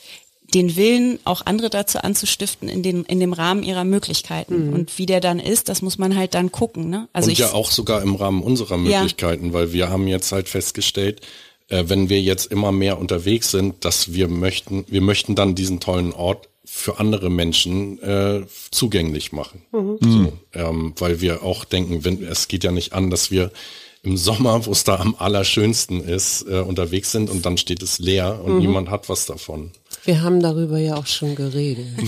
[0.55, 4.73] den Willen, auch andere dazu anzustiften in, den, in dem Rahmen ihrer Möglichkeiten.
[4.73, 6.89] Und wie der dann ist, das muss man halt dann gucken.
[6.89, 7.09] Ne?
[7.13, 9.01] Also und ich, ja auch sogar im Rahmen unserer Ja.
[9.01, 11.21] Möglichkeiten, weil wir haben jetzt halt festgestellt,
[11.69, 15.81] äh, wenn wir jetzt immer mehr unterwegs sind, dass wir möchten, wir möchten dann diesen
[15.81, 19.63] tollen Ort für andere Menschen äh, zugänglich machen.
[20.01, 23.53] So, ähm, weil wir auch denken, wenn, es geht ja nicht an, dass wir
[24.03, 27.99] im Sommer, wo es da am allerschönsten ist, äh, unterwegs sind und dann steht es
[27.99, 29.73] leer und niemand hat was davon.
[30.07, 31.87] Wir haben darüber ja auch schon geredet.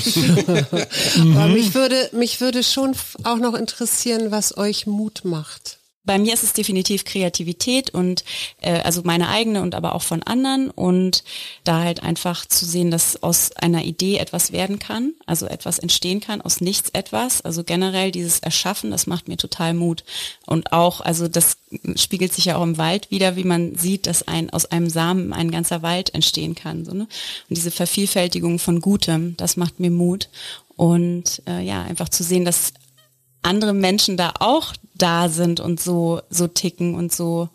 [1.18, 2.94] Aber mich würde, mich würde schon
[3.24, 5.78] auch noch interessieren, was euch Mut macht.
[6.09, 8.24] Bei mir ist es definitiv Kreativität und
[8.62, 11.22] äh, also meine eigene und aber auch von anderen und
[11.64, 16.20] da halt einfach zu sehen, dass aus einer Idee etwas werden kann, also etwas entstehen
[16.20, 17.42] kann, aus nichts etwas.
[17.42, 20.02] Also generell dieses Erschaffen, das macht mir total Mut.
[20.46, 21.59] Und auch, also das
[21.96, 25.34] spiegelt sich ja auch im Wald wieder, wie man sieht, dass ein aus einem Samen
[25.34, 26.86] ein ganzer Wald entstehen kann.
[26.86, 27.02] So, ne?
[27.02, 30.30] Und diese Vervielfältigung von Gutem, das macht mir Mut.
[30.74, 32.72] Und äh, ja, einfach zu sehen, dass
[33.43, 37.49] andere Menschen da auch da sind und so, so ticken und so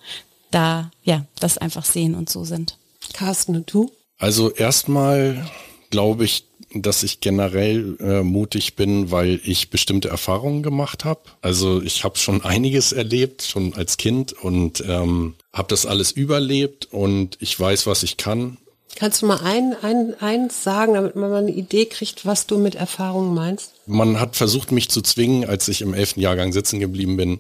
[0.52, 2.78] da, ja, das einfach sehen und so sind.
[3.14, 3.92] Carsten und du?
[4.18, 5.50] Also erstmal
[5.90, 11.22] glaube ich, dass ich generell äh, mutig bin, weil ich bestimmte Erfahrungen gemacht habe.
[11.42, 16.88] Also ich habe schon einiges erlebt, schon als Kind und ähm, habe das alles überlebt
[16.92, 18.58] und ich weiß, was ich kann.
[18.96, 22.58] Kannst du mal ein, ein, eins sagen, damit man mal eine Idee kriegt, was du
[22.58, 23.73] mit Erfahrung meinst?
[23.86, 27.40] Man hat versucht, mich zu zwingen, als ich im elften Jahrgang sitzen geblieben bin,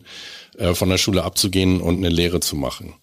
[0.57, 2.93] äh, von der Schule abzugehen und eine Lehre zu machen.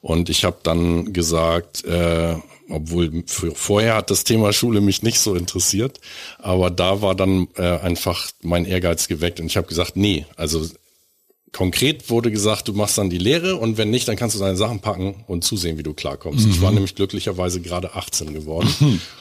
[0.00, 2.36] Und ich habe dann gesagt, äh,
[2.68, 6.00] obwohl für, vorher hat das Thema Schule mich nicht so interessiert,
[6.38, 10.66] aber da war dann äh, einfach mein Ehrgeiz geweckt und ich habe gesagt, nee, also
[11.56, 14.58] konkret wurde gesagt, du machst dann die Lehre und wenn nicht, dann kannst du deine
[14.58, 16.46] Sachen packen und zusehen, wie du klarkommst.
[16.46, 18.68] Ich war nämlich glücklicherweise gerade 18 geworden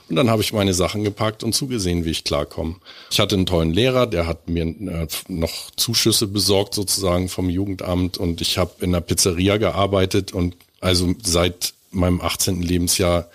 [0.10, 2.76] und dann habe ich meine Sachen gepackt und zugesehen, wie ich klarkomme.
[3.10, 8.18] Ich hatte einen tollen Lehrer, der hat mir äh, noch Zuschüsse besorgt sozusagen vom Jugendamt
[8.18, 12.62] und ich habe in der Pizzeria gearbeitet und also seit meinem 18.
[12.62, 13.30] Lebensjahr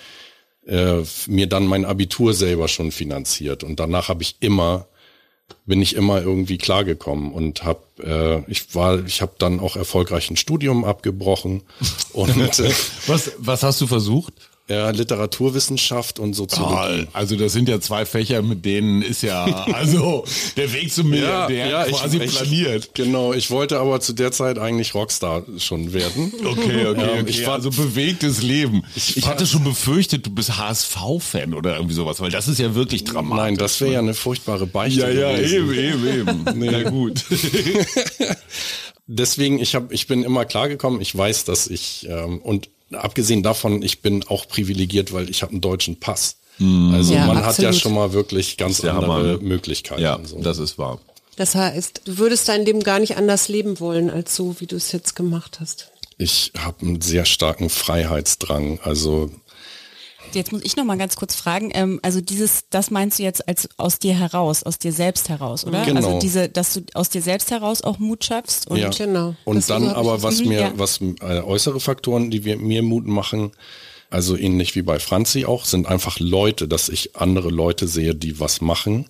[0.67, 0.97] äh,
[1.27, 4.89] mir dann mein Abitur selber schon finanziert und danach habe ich immer
[5.67, 10.31] bin ich immer irgendwie klargekommen und habe äh, ich war ich habe dann auch erfolgreich
[10.31, 11.63] ein Studium abgebrochen
[12.13, 12.73] und äh,
[13.07, 14.35] Was, was hast du versucht?
[14.71, 17.09] Ja, Literaturwissenschaft und Soziologie.
[17.13, 20.25] Also das sind ja zwei Fächer, mit denen ist ja also
[20.57, 22.95] der Weg zum Milliardär quasi ich, planiert.
[22.95, 26.33] Genau, ich wollte aber zu der Zeit eigentlich Rockstar schon werden.
[26.51, 27.25] Okay, okay, Ja, okay.
[27.27, 28.85] ich war- also bewegtes Leben.
[28.95, 33.05] Ich, hatte schon befürchtet, du bist HSV-Fan oder irgendwie sowas, weil das ist ja wirklich
[33.05, 33.43] dramatisch.
[33.45, 35.73] Nein, das wäre ja eine furchtbare Beichte ja, ja, gewesen.
[35.75, 36.71] eben, eben, eben.
[36.71, 37.25] Na gut.
[39.07, 41.01] Deswegen, ich habe, ich bin immer klargekommen.
[41.01, 45.53] Ich weiß, dass ich ähm, und abgesehen davon, ich bin auch privilegiert, weil ich habe
[45.53, 46.37] einen deutschen Pass.
[46.59, 47.77] Also Ja, man hat ja absolut.
[47.77, 49.39] schon mal wirklich ganz der andere Hammer, ne?
[49.41, 50.03] Möglichkeiten.
[50.03, 50.41] Ja, so.
[50.43, 51.01] das ist wahr.
[51.37, 54.77] Das heißt, du würdest dein Leben gar nicht anders leben wollen, als so, wie du
[54.77, 55.91] es jetzt gemacht hast.
[56.19, 58.79] Ich habe einen sehr starken Freiheitsdrang.
[58.83, 59.31] Also
[60.35, 61.71] Jetzt muss ich noch mal ganz kurz fragen.
[61.73, 65.65] Ähm, also dieses, das meinst du jetzt als aus dir heraus, aus dir selbst heraus,
[65.65, 65.85] oder?
[65.85, 65.97] Genau.
[65.97, 68.91] Also diese, dass du aus dir selbst heraus auch Mut schöpfst und ja.
[68.91, 69.35] genau.
[69.45, 70.73] Und dann aber was Mhm, mir, ja.
[70.77, 73.53] was äh, äußere Faktoren, die wir, mir Mut machen,
[74.11, 78.41] also ähnlich wie bei Franzi auch, sind einfach Leute, dass ich andere Leute sehe, die
[78.41, 79.09] was machen,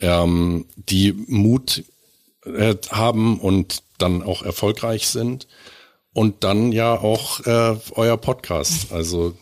[0.00, 1.84] ähm, die Mut
[2.44, 5.46] äh, haben und dann auch erfolgreich sind.
[6.12, 8.92] Und dann ja auch äh, euer Podcast.
[8.92, 9.34] Also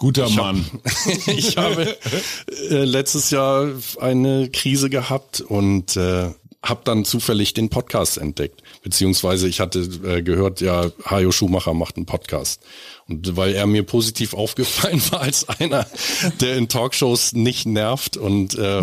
[0.00, 0.64] Guter Mann.
[1.26, 1.96] ich habe
[2.70, 3.68] äh, letztes Jahr
[4.00, 6.30] eine Krise gehabt und äh,
[6.62, 8.62] habe dann zufällig den Podcast entdeckt.
[8.82, 12.62] Beziehungsweise ich hatte äh, gehört, ja, Hajo Schumacher macht einen Podcast.
[13.08, 15.86] Und weil er mir positiv aufgefallen war als einer,
[16.40, 18.82] der in Talkshows nicht nervt und äh,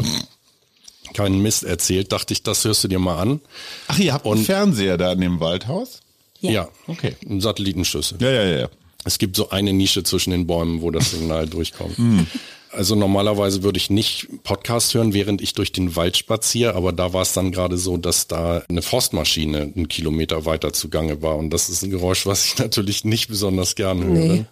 [1.15, 3.41] keinen Mist erzählt, dachte ich, das hörst du dir mal an.
[3.87, 6.01] Ach, ihr habt einen Und- Fernseher da in dem Waldhaus?
[6.41, 6.51] Ja.
[6.51, 7.15] Ja, Okay.
[7.27, 8.19] ein Satellitenschüssel.
[8.21, 8.69] Ja, ja, ja, ja.
[9.07, 11.97] Es gibt so eine Nische zwischen den Bäumen, wo das Signal durchkommt.
[11.97, 12.27] Hm.
[12.71, 17.13] Also normalerweise würde ich nicht Podcast hören, während ich durch den Wald spaziere, aber da
[17.13, 21.51] war es dann gerade so, dass da eine Forstmaschine einen Kilometer weiter zugange war und
[21.51, 24.33] das ist ein Geräusch, was ich natürlich nicht besonders gern höre.
[24.33, 24.45] Nee.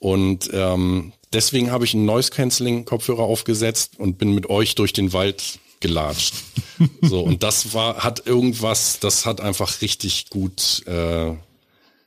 [0.00, 4.94] Und ähm, deswegen habe ich einen Noise Cancelling Kopfhörer aufgesetzt und bin mit euch durch
[4.94, 6.32] den Wald gelatscht.
[7.02, 11.34] so und das war hat irgendwas, das hat einfach richtig gut äh,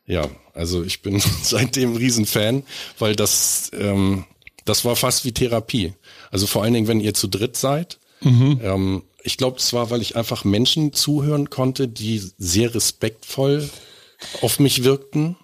[0.06, 2.64] ja, also ich bin seitdem ein Riesenfan,
[3.00, 4.26] weil das, ähm,
[4.66, 5.94] das war fast wie Therapie.
[6.32, 8.00] Also vor allen Dingen, wenn ihr zu dritt seid.
[8.62, 13.70] Ähm, ich glaube, es war, weil ich einfach Menschen zuhören konnte, die sehr respektvoll
[14.42, 15.36] auf mich wirkten.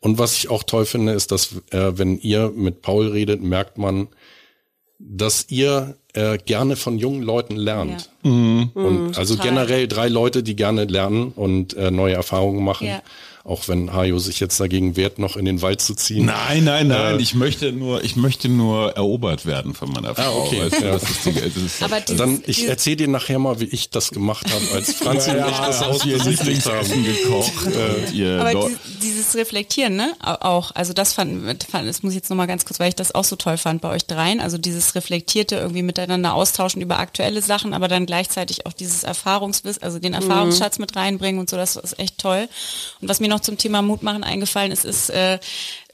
[0.00, 3.78] Und was ich auch toll finde, ist, dass äh, wenn ihr mit Paul redet, merkt
[3.78, 4.08] man,
[4.98, 8.10] dass ihr äh, gerne von jungen Leuten lernt.
[8.22, 9.50] Und also total.
[9.50, 12.86] generell drei Leute, die gerne lernen und äh, neue Erfahrungen machen.
[12.88, 13.02] Ja.
[13.44, 16.26] Auch wenn Hajo sich jetzt dagegen wehrt, noch in den Wald zu ziehen.
[16.26, 17.18] Nein, nein, nein.
[17.18, 20.42] Äh, ich möchte nur, ich möchte nur erobert werden von meiner Frau.
[20.44, 20.64] okay.
[20.64, 20.92] Weißt du, Ja.
[20.92, 23.88] das ist die, das ist Aber dieses, Dann, ich erzähle dir nachher mal, wie ich
[23.88, 27.04] das gemacht habe, als Franzi und ich das aus ihr ausgesucht Lieblingsessen haben.
[27.04, 27.68] gekocht.
[28.12, 30.12] ihr aber dieses, dieses Reflektieren, ne?
[30.22, 32.96] Au- Auch, also das fand, fand, das muss ich jetzt nochmal ganz kurz, weil ich
[32.96, 34.40] das auch so toll fand bei euch dreien.
[34.40, 39.82] Also dieses Reflektierte irgendwie miteinander austauschen über aktuelle Sachen, aber dann gleichzeitig auch dieses Erfahrungswissen,
[39.82, 42.48] also den Erfahrungsschatz mit reinbringen und so, das ist echt toll.
[43.00, 45.38] Und was mir noch zum Thema Mut machen eingefallen ist, ist äh,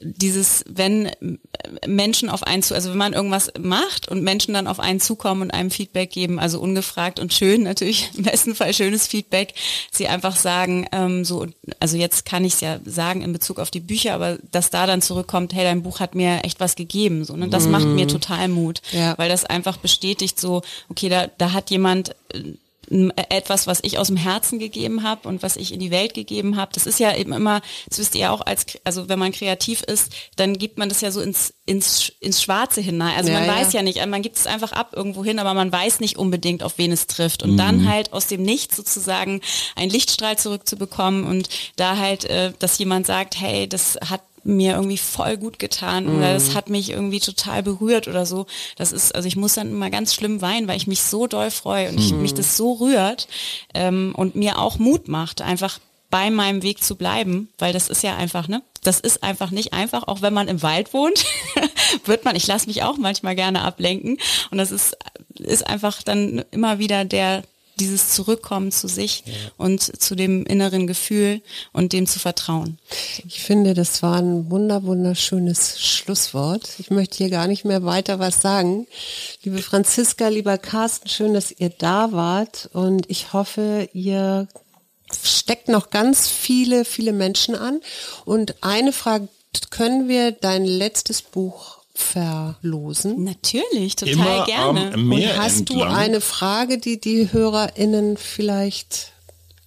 [0.01, 4.67] dieses, wenn äh, Menschen auf einen zu, also wenn man irgendwas macht und Menschen dann
[4.67, 8.73] auf einen zukommen und einem Feedback geben, also ungefragt und schön natürlich, im besten Fall
[8.73, 9.53] schönes Feedback,
[9.91, 11.47] sie einfach sagen, ähm, so,
[11.79, 14.85] also jetzt kann ich es ja sagen in Bezug auf die Bücher, aber dass da
[14.85, 17.47] dann zurückkommt, hey, dein Buch hat mir echt was gegeben, so, ne?
[17.47, 19.17] das macht mir total Mut, Ja.
[19.17, 22.41] weil das einfach bestätigt so, okay, da, da hat jemand äh,
[22.89, 26.55] etwas, was ich aus dem Herzen gegeben habe und was ich in die Welt gegeben
[26.55, 26.71] habe.
[26.73, 29.81] Das ist ja eben immer, das wisst ihr ja auch als, also wenn man kreativ
[29.81, 33.17] ist, dann gibt man das ja so ins, ins, ins Schwarze hinein.
[33.17, 35.71] Also Ja, man weiß ja nicht, man gibt es einfach ab irgendwo hin, aber man
[35.71, 37.43] weiß nicht unbedingt, auf wen es trifft.
[37.43, 39.41] Und dann halt aus dem Nichts sozusagen
[39.75, 44.97] einen Lichtstrahl zurückzubekommen und da halt, äh, dass jemand sagt, hey, das hat mir irgendwie
[44.97, 48.45] voll gut getan oder das hat mich irgendwie total berührt oder so.
[48.77, 51.49] Das ist, also ich muss dann immer ganz schlimm weinen, weil ich mich so doll
[51.49, 53.27] freue und ich, mich das so rührt
[53.73, 55.79] ähm, und mir auch Mut macht, einfach
[56.11, 58.61] bei meinem Weg zu bleiben, weil das ist ja einfach, ne?
[58.83, 61.25] Das ist einfach nicht einfach, auch wenn man im Wald wohnt,
[62.05, 64.19] wird man, ich lasse mich auch manchmal gerne ablenken
[64.51, 64.95] und das ist,
[65.39, 67.43] ist einfach dann immer wieder der,
[67.79, 69.23] dieses Zurückkommen zu sich
[69.57, 71.41] und zu dem inneren Gefühl
[71.73, 72.77] und dem zu vertrauen.
[73.27, 76.69] Ich finde, das war ein wunder, wunderschönes Schlusswort.
[76.79, 78.87] Ich möchte hier gar nicht mehr weiter was sagen.
[79.43, 84.47] Liebe Franziska, lieber Carsten, schön, dass ihr da wart und ich hoffe, ihr
[85.23, 87.79] steckt noch ganz viele, viele Menschen an.
[88.25, 89.27] Und eine Frage,
[89.69, 93.23] können wir dein letztes Buch verlosen?
[93.23, 94.93] Natürlich, total Immer gerne.
[94.93, 95.79] am Meer Und hast entlang.
[95.79, 99.13] du eine Frage, die die HörerInnen vielleicht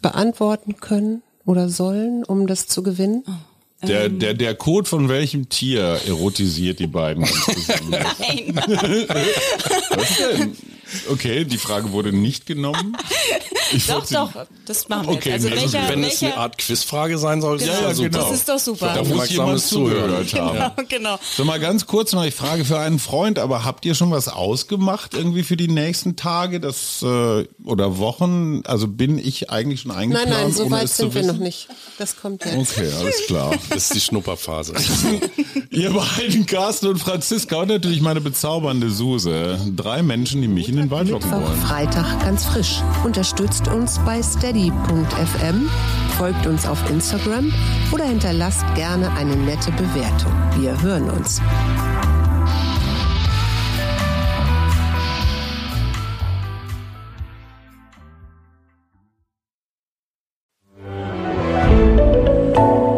[0.03, 3.25] beantworten können oder sollen, um das zu gewinnen?
[3.83, 7.91] Der, der, der Code von welchem Tier erotisiert die beiden insgesamt?
[7.91, 8.55] Nein.
[9.91, 10.57] Was denn?
[11.11, 12.97] Okay, die Frage wurde nicht genommen.
[13.71, 14.31] Ich doch, doch,
[14.65, 15.45] das machen wir okay, jetzt.
[15.45, 17.71] Also nee, welcher, Wenn welcher, es eine Art Quizfrage sein soll, Genau.
[17.71, 18.09] ist Ja, ja, super.
[18.09, 18.23] genau.
[18.31, 18.93] Das ist doch super.
[18.95, 20.57] Da muss jemand zugehört haben.
[20.89, 21.19] Genau, genau.
[21.37, 24.29] So mal ganz kurz noch, ich frage für einen Freund, aber habt ihr schon was
[24.29, 28.63] ausgemacht irgendwie für die nächsten Tage das, äh, oder Wochen?
[28.65, 30.31] Also bin ich eigentlich schon Nein, eingeplant?
[30.31, 31.69] nein, so ohne weit sind wir noch nicht.
[31.99, 32.57] Das kommt jetzt.
[32.79, 33.55] Okay, alles klar.
[33.69, 34.73] Das ist die Schnupperphase.
[35.71, 39.59] Ihr beiden, Carsten und Franziska und natürlich meine bezaubernde Suse.
[39.77, 41.61] Drei Menschen, die mich in den Wald locken Mittwoch, wollen.
[41.61, 42.83] Freitag ganz frisch.
[43.05, 45.69] Unterstützt uns bei steady.fm,
[46.17, 47.53] folgt uns auf Instagram
[47.93, 50.33] oder hinterlasst gerne eine nette Bewertung.
[50.57, 51.41] Wir hören uns.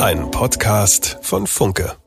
[0.01, 2.00] Ein Podcast von Funke.